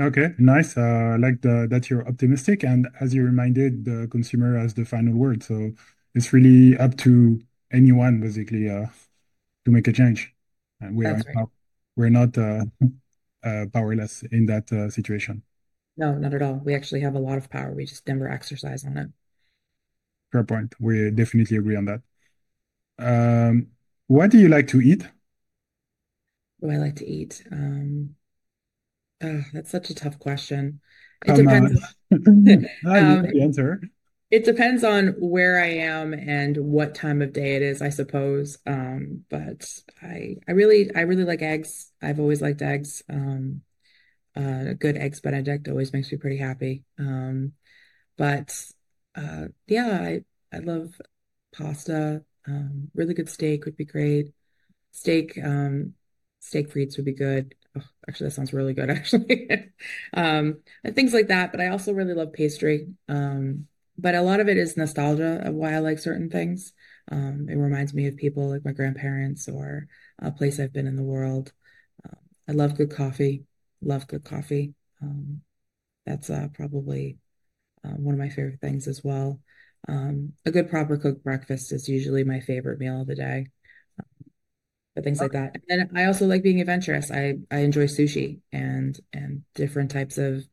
Okay, 0.00 0.28
nice. 0.38 0.76
Uh, 0.76 0.80
I 1.14 1.16
like 1.16 1.40
the, 1.42 1.66
that 1.70 1.90
you're 1.90 2.06
optimistic, 2.06 2.62
and 2.62 2.86
as 3.00 3.12
you 3.14 3.24
reminded, 3.24 3.84
the 3.84 4.06
consumer 4.10 4.56
has 4.56 4.74
the 4.74 4.84
final 4.84 5.14
word. 5.14 5.42
So 5.42 5.72
it's 6.14 6.32
really 6.32 6.76
up 6.78 6.96
to 6.98 7.40
anyone 7.72 8.20
basically 8.20 8.68
uh, 8.70 8.86
to 9.64 9.70
make 9.70 9.88
a 9.88 9.92
change. 9.92 10.34
And 10.80 10.96
we 10.96 11.06
are 11.06 11.16
right. 11.26 11.48
we're 11.96 12.10
not 12.10 12.36
uh, 12.38 12.64
uh, 13.44 13.66
powerless 13.72 14.22
in 14.24 14.46
that 14.46 14.72
uh, 14.72 14.90
situation. 14.90 15.42
No, 15.98 16.14
not 16.14 16.32
at 16.32 16.40
all. 16.40 16.54
We 16.64 16.74
actually 16.74 17.00
have 17.00 17.14
a 17.14 17.18
lot 17.18 17.36
of 17.36 17.50
power. 17.50 17.72
We 17.74 17.84
just 17.84 18.06
never 18.08 18.26
exercise 18.28 18.84
on 18.86 18.96
it. 18.96 19.10
Fair 20.32 20.44
point. 20.44 20.74
We 20.80 21.10
definitely 21.10 21.56
agree 21.56 21.76
on 21.76 21.86
that. 21.86 22.02
Um, 22.98 23.68
what 24.06 24.30
do 24.30 24.38
you 24.38 24.48
like 24.48 24.68
to 24.68 24.80
eat? 24.80 25.06
What 26.60 26.70
do 26.70 26.74
I 26.76 26.78
like 26.78 26.96
to 26.96 27.06
eat? 27.06 27.42
Um, 27.50 28.14
oh, 29.22 29.42
that's 29.52 29.70
such 29.70 29.90
a 29.90 29.94
tough 29.94 30.18
question. 30.18 30.80
It 31.24 31.28
Come 31.28 31.44
depends. 31.44 31.80
on. 32.10 32.68
Um, 32.84 33.22
the 33.32 33.42
answer. 33.42 33.80
It 34.30 34.44
depends 34.44 34.84
on 34.84 35.08
where 35.18 35.58
I 35.58 35.68
am 35.68 36.12
and 36.12 36.56
what 36.58 36.94
time 36.94 37.22
of 37.22 37.32
day 37.32 37.56
it 37.56 37.62
is, 37.62 37.80
I 37.80 37.88
suppose. 37.88 38.58
Um, 38.66 39.24
but 39.30 39.66
I 40.02 40.36
I 40.46 40.52
really 40.52 40.94
I 40.94 41.02
really 41.02 41.24
like 41.24 41.40
eggs. 41.42 41.92
I've 42.02 42.20
always 42.20 42.42
liked 42.42 42.60
eggs. 42.60 43.02
Um, 43.08 43.62
uh, 44.36 44.66
a 44.70 44.74
good 44.74 44.96
eggs 44.98 45.20
Benedict 45.20 45.68
always 45.68 45.92
makes 45.92 46.12
me 46.12 46.18
pretty 46.18 46.38
happy. 46.38 46.84
Um, 46.98 47.52
but 48.18 48.54
uh, 49.16 49.46
yeah, 49.68 49.98
I 50.00 50.24
I 50.52 50.60
love 50.60 50.94
pasta. 51.54 52.24
Um, 52.46 52.90
really 52.94 53.14
good 53.14 53.28
steak 53.30 53.64
would 53.66 53.76
be 53.76 53.84
great. 53.86 54.34
Steak, 54.92 55.38
um, 55.42 55.94
steak 56.40 56.70
frites 56.72 56.96
would 56.96 57.06
be 57.06 57.12
good. 57.14 57.54
Oh, 57.76 57.82
actually, 58.08 58.28
that 58.28 58.32
sounds 58.34 58.52
really 58.52 58.74
good, 58.74 58.90
actually. 58.92 59.72
Um, 60.14 60.58
things 60.94 61.12
like 61.14 61.28
that. 61.28 61.52
But 61.52 61.60
I 61.60 61.68
also 61.68 61.92
really 61.92 62.14
love 62.14 62.32
pastry. 62.32 62.88
Um, 63.08 63.68
but 63.98 64.14
a 64.14 64.22
lot 64.22 64.40
of 64.40 64.48
it 64.48 64.56
is 64.56 64.76
nostalgia 64.76 65.42
of 65.44 65.54
why 65.54 65.74
I 65.74 65.78
like 65.78 65.98
certain 65.98 66.30
things. 66.30 66.72
Um, 67.10 67.48
it 67.48 67.56
reminds 67.56 67.94
me 67.94 68.06
of 68.06 68.16
people 68.16 68.48
like 68.48 68.64
my 68.64 68.72
grandparents 68.72 69.48
or 69.48 69.88
a 70.20 70.30
place 70.30 70.60
I've 70.60 70.72
been 70.72 70.86
in 70.86 70.96
the 70.96 71.02
world. 71.02 71.52
Um, 72.04 72.16
I 72.48 72.52
love 72.52 72.76
good 72.76 72.90
coffee. 72.90 73.44
Love 73.82 74.06
good 74.06 74.24
coffee. 74.24 74.74
Um, 75.02 75.42
that's 76.06 76.30
uh, 76.30 76.48
probably 76.54 77.18
uh, 77.84 77.90
one 77.90 78.14
of 78.14 78.20
my 78.20 78.28
favorite 78.28 78.60
things 78.60 78.88
as 78.88 79.02
well. 79.04 79.40
Um, 79.88 80.32
a 80.46 80.50
good 80.50 80.70
proper 80.70 80.96
cooked 80.96 81.24
breakfast 81.24 81.72
is 81.72 81.88
usually 81.88 82.24
my 82.24 82.40
favorite 82.40 82.80
meal 82.80 83.00
of 83.00 83.06
the 83.06 83.14
day 83.14 83.46
but 84.98 85.04
things 85.04 85.20
like 85.20 85.30
that. 85.30 85.54
And 85.54 85.62
then 85.68 85.90
I 85.94 86.06
also 86.06 86.26
like 86.26 86.42
being 86.42 86.60
adventurous. 86.60 87.12
I 87.12 87.38
I 87.52 87.58
enjoy 87.58 87.84
sushi 87.84 88.40
and 88.52 88.98
and 89.12 89.42
different 89.54 89.92
types 89.92 90.18
of 90.18 90.44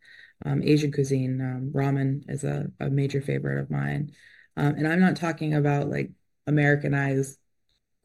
um, 0.46 0.64
Asian 0.64 0.92
cuisine. 0.92 1.42
Um, 1.42 1.72
ramen 1.74 2.30
is 2.30 2.44
a, 2.44 2.72
a 2.80 2.90
major 2.90 3.22
favorite 3.22 3.60
of 3.60 3.72
mine. 3.72 4.14
Um, 4.58 4.76
and 4.76 4.88
I'm 4.88 5.02
not 5.02 5.18
talking 5.18 5.54
about 5.54 5.90
like 5.90 6.12
Americanized 6.48 7.40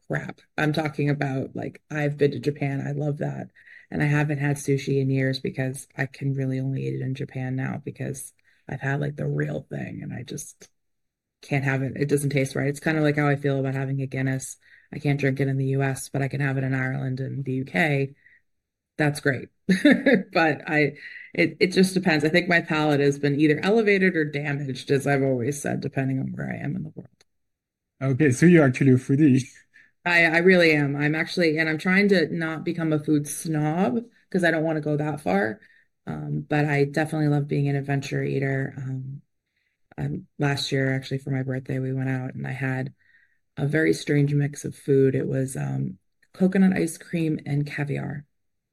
crap. 0.07 0.41
I'm 0.57 0.73
talking 0.73 1.09
about 1.09 1.55
like 1.55 1.81
I've 1.91 2.17
been 2.17 2.31
to 2.31 2.39
Japan. 2.39 2.83
I 2.87 2.91
love 2.91 3.17
that. 3.19 3.49
And 3.91 4.01
I 4.01 4.05
haven't 4.05 4.39
had 4.39 4.57
sushi 4.57 5.01
in 5.01 5.09
years 5.09 5.39
because 5.39 5.87
I 5.97 6.05
can 6.05 6.33
really 6.33 6.59
only 6.59 6.87
eat 6.87 6.95
it 6.95 7.01
in 7.01 7.15
Japan 7.15 7.55
now 7.55 7.81
because 7.83 8.33
I've 8.69 8.81
had 8.81 9.01
like 9.01 9.15
the 9.17 9.27
real 9.27 9.65
thing 9.69 10.01
and 10.03 10.13
I 10.13 10.23
just 10.23 10.69
can't 11.41 11.63
have 11.65 11.81
it. 11.81 11.93
It 11.95 12.09
doesn't 12.09 12.29
taste 12.31 12.55
right. 12.55 12.67
It's 12.67 12.79
kind 12.79 12.97
of 12.97 13.03
like 13.03 13.17
how 13.17 13.27
I 13.27 13.35
feel 13.35 13.59
about 13.59 13.73
having 13.75 14.01
a 14.01 14.07
Guinness. 14.07 14.57
I 14.93 14.99
can't 14.99 15.19
drink 15.19 15.39
it 15.39 15.47
in 15.47 15.57
the 15.57 15.67
US, 15.67 16.09
but 16.09 16.21
I 16.21 16.27
can 16.27 16.41
have 16.41 16.57
it 16.57 16.63
in 16.63 16.73
Ireland 16.75 17.19
and 17.19 17.43
the 17.45 17.53
UK. 17.53 18.15
That's 18.97 19.19
great. 19.21 19.49
But 20.33 20.63
I 20.69 20.93
it 21.33 21.57
it 21.59 21.67
just 21.73 21.93
depends. 21.93 22.25
I 22.25 22.29
think 22.29 22.47
my 22.49 22.61
palate 22.61 22.99
has 23.01 23.19
been 23.19 23.39
either 23.39 23.59
elevated 23.63 24.15
or 24.15 24.25
damaged, 24.25 24.91
as 24.91 25.07
I've 25.07 25.23
always 25.23 25.61
said, 25.61 25.81
depending 25.81 26.19
on 26.19 26.31
where 26.33 26.49
I 26.51 26.57
am 26.63 26.75
in 26.75 26.83
the 26.83 26.89
world. 26.95 27.09
Okay, 28.01 28.31
so 28.31 28.45
you're 28.45 28.65
actually 28.65 28.91
a 28.91 28.95
foodie. 28.95 29.43
I 30.05 30.25
I 30.25 30.37
really 30.39 30.73
am. 30.73 30.95
I'm 30.95 31.15
actually, 31.15 31.57
and 31.57 31.69
I'm 31.69 31.77
trying 31.77 32.09
to 32.09 32.27
not 32.35 32.63
become 32.63 32.91
a 32.93 32.99
food 32.99 33.27
snob 33.27 33.99
because 34.29 34.43
I 34.43 34.51
don't 34.51 34.63
want 34.63 34.77
to 34.77 34.81
go 34.81 34.97
that 34.97 35.21
far. 35.21 35.59
Um, 36.07 36.41
but 36.49 36.65
I 36.65 36.85
definitely 36.85 37.27
love 37.27 37.47
being 37.47 37.67
an 37.69 37.75
adventure 37.75 38.23
eater. 38.23 38.73
Um, 38.77 39.21
um, 39.97 40.27
last 40.39 40.71
year, 40.71 40.95
actually, 40.95 41.19
for 41.19 41.31
my 41.31 41.43
birthday, 41.43 41.79
we 41.79 41.93
went 41.93 42.09
out 42.09 42.35
and 42.35 42.47
I 42.47 42.51
had 42.53 42.93
a 43.57 43.67
very 43.67 43.93
strange 43.93 44.33
mix 44.33 44.65
of 44.65 44.75
food. 44.75 45.15
It 45.15 45.27
was 45.27 45.57
um, 45.57 45.99
coconut 46.33 46.73
ice 46.77 46.97
cream 46.97 47.39
and 47.45 47.65
caviar. 47.67 48.25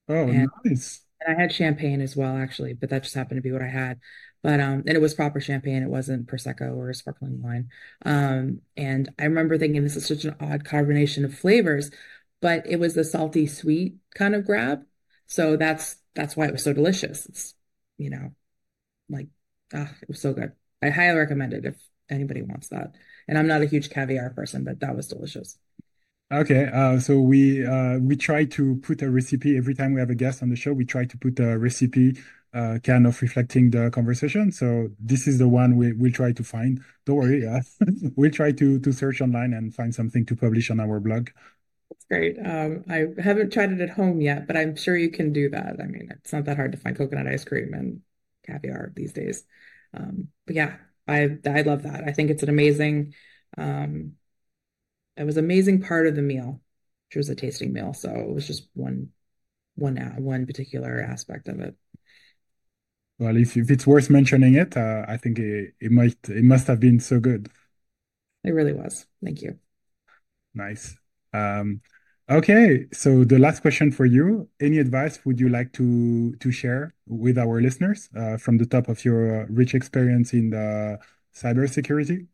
Oh, 0.08 0.32
And, 0.32 0.50
nice. 0.64 1.02
I 1.28 1.34
had 1.34 1.52
champagne 1.52 2.00
as 2.00 2.16
well, 2.16 2.36
actually, 2.36 2.74
but 2.74 2.90
that 2.90 3.02
just 3.02 3.14
happened 3.14 3.38
to 3.38 3.42
be 3.42 3.52
what 3.52 3.62
I 3.62 3.68
had. 3.68 4.00
But 4.42 4.60
um, 4.60 4.84
and 4.86 4.90
it 4.90 5.00
was 5.00 5.14
proper 5.14 5.40
champagne. 5.40 5.82
It 5.82 5.88
wasn't 5.90 6.26
Prosecco 6.28 6.76
or 6.76 6.92
sparkling 6.94 7.42
wine. 7.42 7.70
Um, 8.04 8.62
and 8.76 9.12
I 9.18 9.24
remember 9.24 9.58
thinking 9.58 9.82
this 9.82 9.96
is 9.96 10.06
such 10.06 10.24
an 10.24 10.36
odd 10.40 10.64
combination 10.64 11.24
of 11.24 11.36
flavors, 11.36 11.90
but 12.40 12.66
it 12.66 12.76
was 12.78 12.94
the 12.94 13.04
salty 13.04 13.46
sweet 13.46 13.96
kind 14.14 14.34
of 14.34 14.44
grab. 14.46 14.84
So 15.26 15.56
that's 15.56 15.96
that's 16.14 16.36
why 16.36 16.46
it 16.46 16.52
was 16.52 16.62
so 16.64 16.72
delicious. 16.72 17.26
It's, 17.26 17.54
you 17.98 18.10
know, 18.10 18.34
like 19.08 19.28
ah, 19.74 19.92
it 20.02 20.08
was 20.08 20.20
so 20.20 20.32
good. 20.34 20.52
I 20.82 20.90
highly 20.90 21.18
recommend 21.18 21.54
it 21.54 21.64
if 21.66 21.76
anybody 22.10 22.42
wants 22.42 22.68
that. 22.68 22.94
And 23.28 23.38
I'm 23.38 23.46
not 23.48 23.62
a 23.62 23.66
huge 23.66 23.90
caviar 23.90 24.30
person, 24.30 24.64
but 24.64 24.80
that 24.80 24.96
was 24.96 25.08
delicious. 25.08 25.58
Okay, 26.30 26.66
uh, 26.74 26.98
so 27.00 27.20
we 27.20 27.64
uh, 27.64 27.98
we 28.00 28.14
try 28.14 28.44
to 28.44 28.76
put 28.82 29.00
a 29.00 29.10
recipe 29.10 29.56
every 29.56 29.74
time 29.74 29.94
we 29.94 30.00
have 30.00 30.10
a 30.10 30.14
guest 30.14 30.42
on 30.42 30.50
the 30.50 30.56
show. 30.56 30.74
We 30.74 30.84
try 30.84 31.06
to 31.06 31.16
put 31.16 31.40
a 31.40 31.58
recipe, 31.58 32.18
uh, 32.52 32.78
kind 32.84 33.06
of 33.06 33.22
reflecting 33.22 33.70
the 33.70 33.90
conversation. 33.90 34.52
So 34.52 34.90
this 35.00 35.26
is 35.26 35.38
the 35.38 35.48
one 35.48 35.76
we 35.78 35.94
we'll 35.94 36.12
try 36.12 36.32
to 36.32 36.44
find. 36.44 36.82
Don't 37.06 37.16
worry, 37.16 37.46
uh, 37.48 37.60
we'll 38.14 38.30
try 38.30 38.52
to 38.52 38.78
to 38.78 38.92
search 38.92 39.22
online 39.22 39.54
and 39.54 39.74
find 39.74 39.94
something 39.94 40.26
to 40.26 40.36
publish 40.36 40.70
on 40.70 40.80
our 40.80 41.00
blog. 41.00 41.30
It's 41.90 42.04
great. 42.04 42.38
Um, 42.38 42.84
I 42.88 43.06
haven't 43.22 43.52
tried 43.52 43.72
it 43.72 43.80
at 43.80 43.90
home 43.90 44.20
yet, 44.20 44.46
but 44.46 44.56
I'm 44.56 44.76
sure 44.76 44.96
you 44.96 45.10
can 45.10 45.32
do 45.32 45.48
that. 45.50 45.76
I 45.80 45.86
mean, 45.86 46.08
it's 46.10 46.32
not 46.32 46.44
that 46.44 46.56
hard 46.56 46.72
to 46.72 46.78
find 46.78 46.96
coconut 46.96 47.26
ice 47.26 47.44
cream 47.44 47.72
and 47.74 48.02
caviar 48.46 48.92
these 48.94 49.12
days. 49.12 49.44
Um, 49.94 50.28
but 50.46 50.54
yeah, 50.56 50.76
I 51.06 51.38
I 51.46 51.62
love 51.62 51.82
that. 51.84 52.04
I 52.04 52.12
think 52.12 52.30
it's 52.30 52.42
an 52.42 52.50
amazing, 52.50 53.14
um, 53.56 54.12
it 55.18 55.24
was 55.24 55.36
an 55.36 55.44
amazing 55.44 55.82
part 55.82 56.06
of 56.06 56.14
the 56.14 56.22
meal, 56.22 56.60
which 57.08 57.16
was 57.16 57.28
a 57.28 57.34
tasting 57.34 57.72
meal. 57.72 57.92
So 57.92 58.10
it 58.10 58.32
was 58.32 58.46
just 58.46 58.68
one 58.74 59.10
one 59.74 59.96
one 60.18 60.46
particular 60.46 61.00
aspect 61.00 61.48
of 61.48 61.60
it. 61.60 61.74
Well, 63.18 63.36
if 63.36 63.56
if 63.56 63.70
it's 63.70 63.86
worth 63.86 64.10
mentioning 64.10 64.54
it, 64.54 64.76
uh, 64.76 65.04
I 65.08 65.16
think 65.16 65.38
it 65.38 65.74
it 65.80 65.90
might 65.90 66.16
it 66.28 66.44
must 66.44 66.66
have 66.68 66.80
been 66.80 67.00
so 67.00 67.18
good. 67.20 67.50
It 68.44 68.50
really 68.50 68.72
was. 68.72 69.06
Thank 69.22 69.42
you. 69.42 69.58
Nice. 70.54 70.96
Um, 71.32 71.80
okay, 72.30 72.86
so 72.92 73.24
the 73.24 73.38
last 73.38 73.60
question 73.60 73.90
for 73.92 74.06
you. 74.06 74.48
Any 74.60 74.78
advice 74.78 75.24
would 75.24 75.40
you 75.40 75.48
like 75.48 75.72
to 75.74 76.34
to 76.36 76.50
share 76.52 76.94
with 77.06 77.38
our 77.38 77.60
listeners 77.60 78.08
uh, 78.16 78.36
from 78.36 78.58
the 78.58 78.66
top 78.66 78.88
of 78.88 79.04
your 79.04 79.46
rich 79.50 79.74
experience 79.74 80.32
in 80.32 80.50
the 80.50 80.98
cybersecurity? 81.34 82.26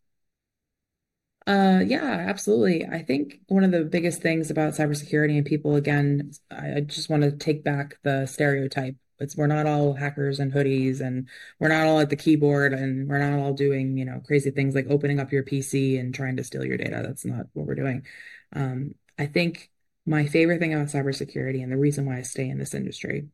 Uh, 1.47 1.83
yeah, 1.85 2.03
absolutely. 2.27 2.87
I 2.87 3.03
think 3.03 3.41
one 3.49 3.65
of 3.65 3.71
the 3.71 3.85
biggest 3.85 4.23
things 4.23 4.51
about 4.51 4.73
cybersecurity 4.73 5.37
and 5.37 5.45
people, 5.45 5.77
again, 5.77 6.33
I, 6.51 6.81
just 6.81 7.11
want 7.11 7.23
to 7.23 7.33
take 7.33 7.63
back 7.63 7.99
the 8.03 8.25
stereotype. 8.27 8.97
It's 9.21 9.37
we're 9.37 9.47
not 9.47 9.67
all 9.67 9.93
hackers 9.93 10.41
and 10.41 10.53
hoodies, 10.53 11.01
and 11.01 11.29
we're 11.61 11.69
not 11.69 11.87
all 11.87 12.01
at 12.01 12.09
the 12.11 12.17
keyboard, 12.17 12.73
and 12.73 13.09
we're 13.09 13.19
not 13.19 13.39
all 13.39 13.53
doing, 13.53 13.97
you 13.99 14.05
know, 14.07 14.21
crazy 14.27 14.51
things 14.51 14.75
like 14.75 14.87
opening 14.89 15.21
up 15.21 15.33
your 15.33 15.43
PC 15.45 15.99
and 15.99 16.15
trying 16.15 16.37
to 16.39 16.45
steal 16.45 16.65
your 16.65 16.79
data. 16.79 17.03
That's 17.07 17.25
not 17.27 17.47
what 17.53 17.67
we're 17.67 17.75
doing. 17.75 18.07
Um, 18.55 18.95
I 19.19 19.27
think 19.27 19.71
my 20.07 20.27
favorite 20.27 20.59
thing 20.61 20.75
about 20.75 20.89
cybersecurity 20.89 21.63
and 21.63 21.71
the 21.71 21.77
reason 21.77 22.07
why 22.07 22.19
I 22.19 22.23
stay 22.23 22.49
in 22.49 22.59
this 22.59 22.75
industry 22.75 23.29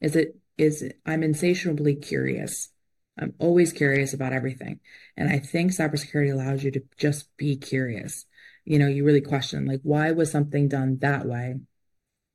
is 0.00 0.16
it 0.16 0.36
is 0.58 0.90
I'm 1.04 1.22
insatiably 1.22 1.96
curious. 1.96 2.70
I'm 3.18 3.34
always 3.38 3.72
curious 3.72 4.12
about 4.12 4.32
everything. 4.32 4.80
And 5.16 5.28
I 5.28 5.38
think 5.38 5.72
cybersecurity 5.72 6.32
allows 6.32 6.62
you 6.62 6.70
to 6.72 6.82
just 6.98 7.34
be 7.36 7.56
curious. 7.56 8.26
You 8.64 8.78
know, 8.78 8.88
you 8.88 9.04
really 9.04 9.20
question, 9.20 9.64
like, 9.64 9.80
why 9.82 10.10
was 10.12 10.30
something 10.30 10.68
done 10.68 10.98
that 10.98 11.24
way 11.24 11.56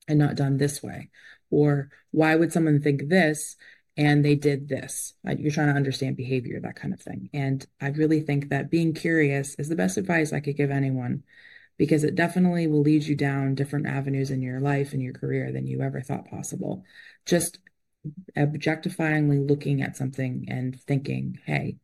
and 0.07 0.19
not 0.19 0.35
done 0.35 0.57
this 0.57 0.81
way? 0.81 1.09
Or 1.49 1.89
why 2.11 2.35
would 2.35 2.51
someone 2.51 2.81
think 2.81 3.09
this 3.09 3.57
and 3.97 4.25
they 4.25 4.35
did 4.35 4.69
this? 4.69 5.13
You're 5.23 5.51
trying 5.51 5.67
to 5.67 5.75
understand 5.75 6.17
behavior, 6.17 6.59
that 6.61 6.77
kind 6.77 6.93
of 6.93 7.01
thing. 7.01 7.29
And 7.33 7.65
I 7.79 7.89
really 7.89 8.21
think 8.21 8.49
that 8.49 8.71
being 8.71 8.93
curious 8.93 9.55
is 9.55 9.69
the 9.69 9.75
best 9.75 9.97
advice 9.97 10.33
I 10.33 10.39
could 10.39 10.57
give 10.57 10.71
anyone 10.71 11.23
because 11.77 12.03
it 12.03 12.15
definitely 12.15 12.67
will 12.67 12.81
lead 12.81 13.03
you 13.03 13.15
down 13.15 13.55
different 13.55 13.87
avenues 13.87 14.31
in 14.31 14.41
your 14.41 14.59
life 14.59 14.93
and 14.93 15.01
your 15.01 15.13
career 15.13 15.51
than 15.51 15.67
you 15.67 15.81
ever 15.81 16.01
thought 16.01 16.29
possible. 16.29 16.83
Just 17.25 17.59
objectifyingly 18.35 19.47
looking 19.47 19.81
at 19.81 19.97
something 19.97 20.45
and 20.49 20.79
thinking, 20.81 21.39
hey, 21.45 21.77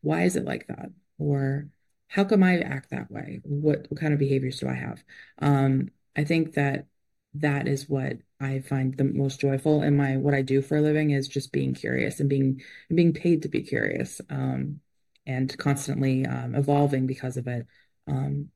why 0.00 0.22
is 0.24 0.36
it 0.36 0.44
like 0.44 0.66
that? 0.68 0.90
Or 1.18 1.68
how 2.08 2.24
come 2.24 2.42
I 2.42 2.58
act 2.60 2.90
that 2.90 3.10
way? 3.10 3.40
What, 3.44 3.86
what 3.88 4.00
kind 4.00 4.12
of 4.12 4.18
behaviors 4.18 4.60
do 4.60 4.68
I 4.68 4.74
have? 4.74 5.02
Um, 5.38 5.90
I 6.16 6.24
think 6.24 6.54
that 6.54 6.86
that 7.34 7.66
is 7.66 7.88
what 7.88 8.18
I 8.40 8.60
find 8.60 8.96
the 8.96 9.04
most 9.04 9.40
joyful 9.40 9.82
in 9.82 9.96
my 9.96 10.16
what 10.16 10.34
I 10.34 10.42
do 10.42 10.60
for 10.60 10.76
a 10.76 10.82
living 10.82 11.10
is 11.10 11.28
just 11.28 11.52
being 11.52 11.74
curious 11.74 12.20
and 12.20 12.28
being 12.28 12.60
and 12.88 12.96
being 12.96 13.14
paid 13.14 13.42
to 13.42 13.48
be 13.48 13.62
curious 13.62 14.20
um, 14.28 14.80
and 15.26 15.56
constantly 15.56 16.26
um, 16.26 16.54
evolving 16.54 17.06
because 17.06 17.36
of 17.36 17.46
it 17.46 17.66
um, 18.06 18.48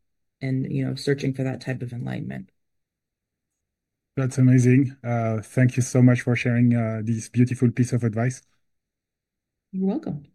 and 0.42 0.70
you 0.70 0.84
know 0.84 0.94
searching 0.94 1.32
for 1.32 1.44
that 1.44 1.60
type 1.60 1.82
of 1.82 1.92
enlightenment. 1.92 2.50
That's 4.16 4.38
amazing. 4.38 4.96
Uh, 5.04 5.40
thank 5.42 5.76
you 5.76 5.82
so 5.82 6.02
much 6.02 6.22
for 6.22 6.34
sharing 6.36 6.74
uh, 6.74 7.02
this 7.04 7.28
beautiful 7.28 7.70
piece 7.70 7.92
of 7.92 8.02
advice. 8.04 8.42
You're 9.70 9.86
welcome. 9.86 10.26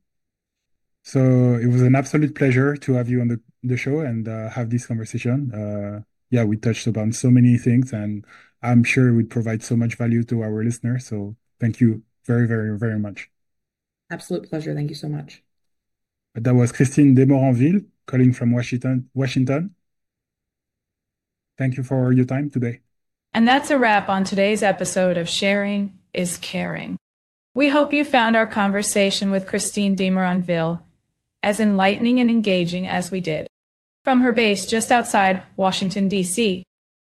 So 1.03 1.55
it 1.55 1.67
was 1.67 1.81
an 1.81 1.95
absolute 1.95 2.35
pleasure 2.35 2.75
to 2.77 2.93
have 2.93 3.09
you 3.09 3.21
on 3.21 3.27
the, 3.27 3.41
the 3.63 3.77
show 3.77 4.01
and 4.01 4.27
uh, 4.27 4.49
have 4.49 4.69
this 4.69 4.85
conversation. 4.85 5.51
Uh, 5.53 6.01
yeah, 6.29 6.43
we 6.43 6.57
touched 6.57 6.87
upon 6.87 7.11
so 7.11 7.29
many 7.31 7.57
things, 7.57 7.91
and 7.91 8.25
I'm 8.61 8.83
sure 8.83 9.09
it 9.09 9.15
would 9.15 9.29
provide 9.29 9.63
so 9.63 9.75
much 9.75 9.95
value 9.95 10.23
to 10.25 10.41
our 10.43 10.63
listeners. 10.63 11.07
So 11.07 11.35
thank 11.59 11.79
you 11.81 12.03
very, 12.25 12.47
very, 12.47 12.77
very 12.77 12.99
much. 12.99 13.29
Absolute 14.11 14.47
pleasure. 14.47 14.75
Thank 14.75 14.89
you 14.89 14.95
so 14.95 15.09
much. 15.09 15.43
That 16.35 16.55
was 16.55 16.73
Christine 16.73 17.15
Demoranville 17.15 17.85
calling 18.05 18.33
from 18.33 18.51
Washington. 18.51 19.09
Washington. 19.13 19.75
Thank 21.57 21.77
you 21.77 21.83
for 21.83 22.11
your 22.13 22.25
time 22.25 22.49
today. 22.49 22.81
And 23.33 23.47
that's 23.47 23.69
a 23.69 23.77
wrap 23.77 24.09
on 24.09 24.25
today's 24.25 24.61
episode 24.61 25.17
of 25.17 25.29
Sharing 25.29 25.97
is 26.13 26.37
Caring. 26.37 26.97
We 27.55 27.69
hope 27.69 27.93
you 27.93 28.03
found 28.03 28.35
our 28.35 28.45
conversation 28.45 29.31
with 29.31 29.47
Christine 29.47 29.95
Demoranville 29.95 30.81
as 31.41 31.59
enlightening 31.59 32.19
and 32.19 32.29
engaging 32.29 32.87
as 32.87 33.09
we 33.09 33.21
did. 33.21 33.47
From 34.03 34.21
her 34.21 34.33
base 34.33 34.65
just 34.65 34.91
outside 34.91 35.43
Washington, 35.55 36.09
D.C., 36.09 36.63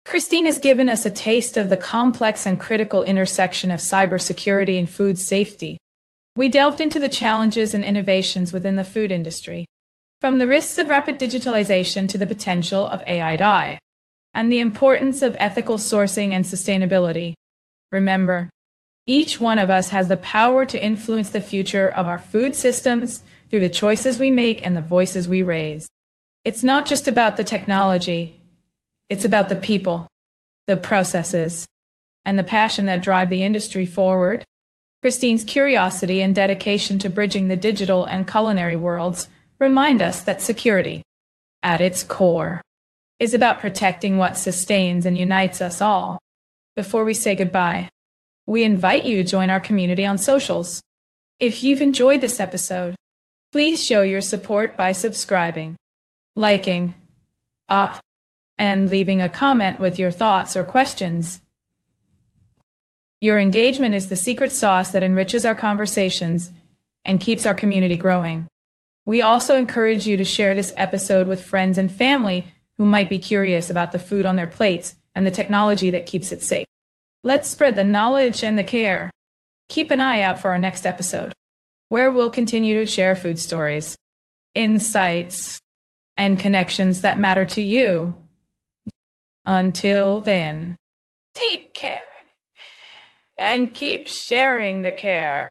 Christine 0.05 0.45
has 0.45 0.57
given 0.57 0.89
us 0.89 1.05
a 1.05 1.11
taste 1.11 1.55
of 1.55 1.69
the 1.69 1.77
complex 1.77 2.47
and 2.47 2.59
critical 2.59 3.03
intersection 3.03 3.69
of 3.69 3.79
cybersecurity 3.79 4.79
and 4.79 4.89
food 4.89 5.19
safety. 5.19 5.77
We 6.35 6.49
delved 6.49 6.81
into 6.81 6.99
the 6.99 7.09
challenges 7.09 7.73
and 7.73 7.83
innovations 7.83 8.53
within 8.53 8.75
the 8.75 8.83
food 8.83 9.11
industry, 9.11 9.65
from 10.19 10.39
the 10.39 10.47
risks 10.47 10.77
of 10.79 10.87
rapid 10.87 11.19
digitalization 11.19 12.09
to 12.09 12.17
the 12.17 12.25
potential 12.25 12.87
of 12.87 13.03
AI 13.05 13.35
and 14.37 14.51
the 14.51 14.59
importance 14.59 15.23
of 15.23 15.35
ethical 15.39 15.79
sourcing 15.79 16.31
and 16.31 16.45
sustainability. 16.45 17.33
Remember, 17.91 18.51
each 19.07 19.41
one 19.41 19.57
of 19.57 19.71
us 19.71 19.89
has 19.89 20.09
the 20.09 20.17
power 20.17 20.63
to 20.63 20.81
influence 20.81 21.31
the 21.31 21.41
future 21.41 21.89
of 21.89 22.05
our 22.05 22.19
food 22.19 22.55
systems 22.55 23.23
through 23.49 23.61
the 23.61 23.67
choices 23.67 24.19
we 24.19 24.29
make 24.29 24.63
and 24.63 24.77
the 24.77 24.81
voices 24.81 25.27
we 25.27 25.41
raise. 25.41 25.87
It's 26.45 26.63
not 26.63 26.85
just 26.85 27.07
about 27.07 27.35
the 27.35 27.43
technology, 27.43 28.39
it's 29.09 29.25
about 29.25 29.49
the 29.49 29.55
people, 29.55 30.07
the 30.67 30.77
processes, 30.77 31.65
and 32.23 32.37
the 32.37 32.43
passion 32.43 32.85
that 32.85 33.01
drive 33.01 33.31
the 33.31 33.41
industry 33.41 33.87
forward. 33.87 34.43
Christine's 35.01 35.45
curiosity 35.45 36.21
and 36.21 36.35
dedication 36.35 36.99
to 36.99 37.09
bridging 37.09 37.47
the 37.47 37.55
digital 37.55 38.05
and 38.05 38.29
culinary 38.29 38.75
worlds 38.75 39.29
remind 39.57 39.99
us 39.99 40.21
that 40.21 40.43
security, 40.43 41.01
at 41.63 41.81
its 41.81 42.03
core, 42.03 42.61
is 43.19 43.33
about 43.33 43.59
protecting 43.59 44.17
what 44.17 44.37
sustains 44.37 45.05
and 45.05 45.17
unites 45.17 45.61
us 45.61 45.81
all. 45.81 46.19
Before 46.75 47.03
we 47.03 47.13
say 47.13 47.35
goodbye, 47.35 47.89
we 48.45 48.63
invite 48.63 49.05
you 49.05 49.17
to 49.17 49.29
join 49.29 49.49
our 49.49 49.59
community 49.59 50.05
on 50.05 50.17
socials. 50.17 50.81
If 51.39 51.63
you've 51.63 51.81
enjoyed 51.81 52.21
this 52.21 52.39
episode, 52.39 52.95
please 53.51 53.83
show 53.83 54.03
your 54.03 54.21
support 54.21 54.77
by 54.77 54.91
subscribing, 54.91 55.75
liking, 56.35 56.93
up, 57.67 57.99
and 58.57 58.89
leaving 58.89 59.21
a 59.21 59.29
comment 59.29 59.79
with 59.79 59.99
your 59.99 60.11
thoughts 60.11 60.55
or 60.55 60.63
questions. 60.63 61.41
Your 63.19 63.39
engagement 63.39 63.95
is 63.95 64.09
the 64.09 64.15
secret 64.15 64.51
sauce 64.51 64.91
that 64.91 65.03
enriches 65.03 65.45
our 65.45 65.55
conversations 65.55 66.51
and 67.03 67.19
keeps 67.19 67.45
our 67.45 67.55
community 67.55 67.97
growing. 67.97 68.47
We 69.05 69.21
also 69.21 69.55
encourage 69.55 70.05
you 70.05 70.17
to 70.17 70.23
share 70.23 70.53
this 70.53 70.73
episode 70.77 71.27
with 71.27 71.43
friends 71.43 71.77
and 71.77 71.91
family 71.91 72.53
who 72.77 72.85
might 72.85 73.09
be 73.09 73.19
curious 73.19 73.69
about 73.69 73.91
the 73.91 73.99
food 73.99 74.25
on 74.25 74.35
their 74.35 74.47
plates 74.47 74.95
and 75.15 75.25
the 75.25 75.31
technology 75.31 75.89
that 75.89 76.05
keeps 76.05 76.31
it 76.31 76.41
safe. 76.43 76.67
Let's 77.23 77.49
spread 77.49 77.75
the 77.75 77.83
knowledge 77.83 78.43
and 78.43 78.57
the 78.57 78.63
care. 78.63 79.11
Keep 79.69 79.91
an 79.91 79.99
eye 79.99 80.21
out 80.21 80.39
for 80.39 80.51
our 80.51 80.59
next 80.59 80.85
episode, 80.85 81.33
where 81.89 82.11
we'll 82.11 82.29
continue 82.29 82.79
to 82.79 82.85
share 82.85 83.15
food 83.15 83.39
stories, 83.39 83.97
insights, 84.55 85.59
and 86.15 86.39
connections 86.39 87.01
that 87.01 87.19
matter 87.19 87.45
to 87.45 87.61
you. 87.61 88.15
Until 89.45 90.21
then, 90.21 90.77
take 91.33 91.73
care 91.73 92.01
and 93.37 93.73
keep 93.73 94.07
sharing 94.07 94.81
the 94.81 94.91
care. 94.91 95.49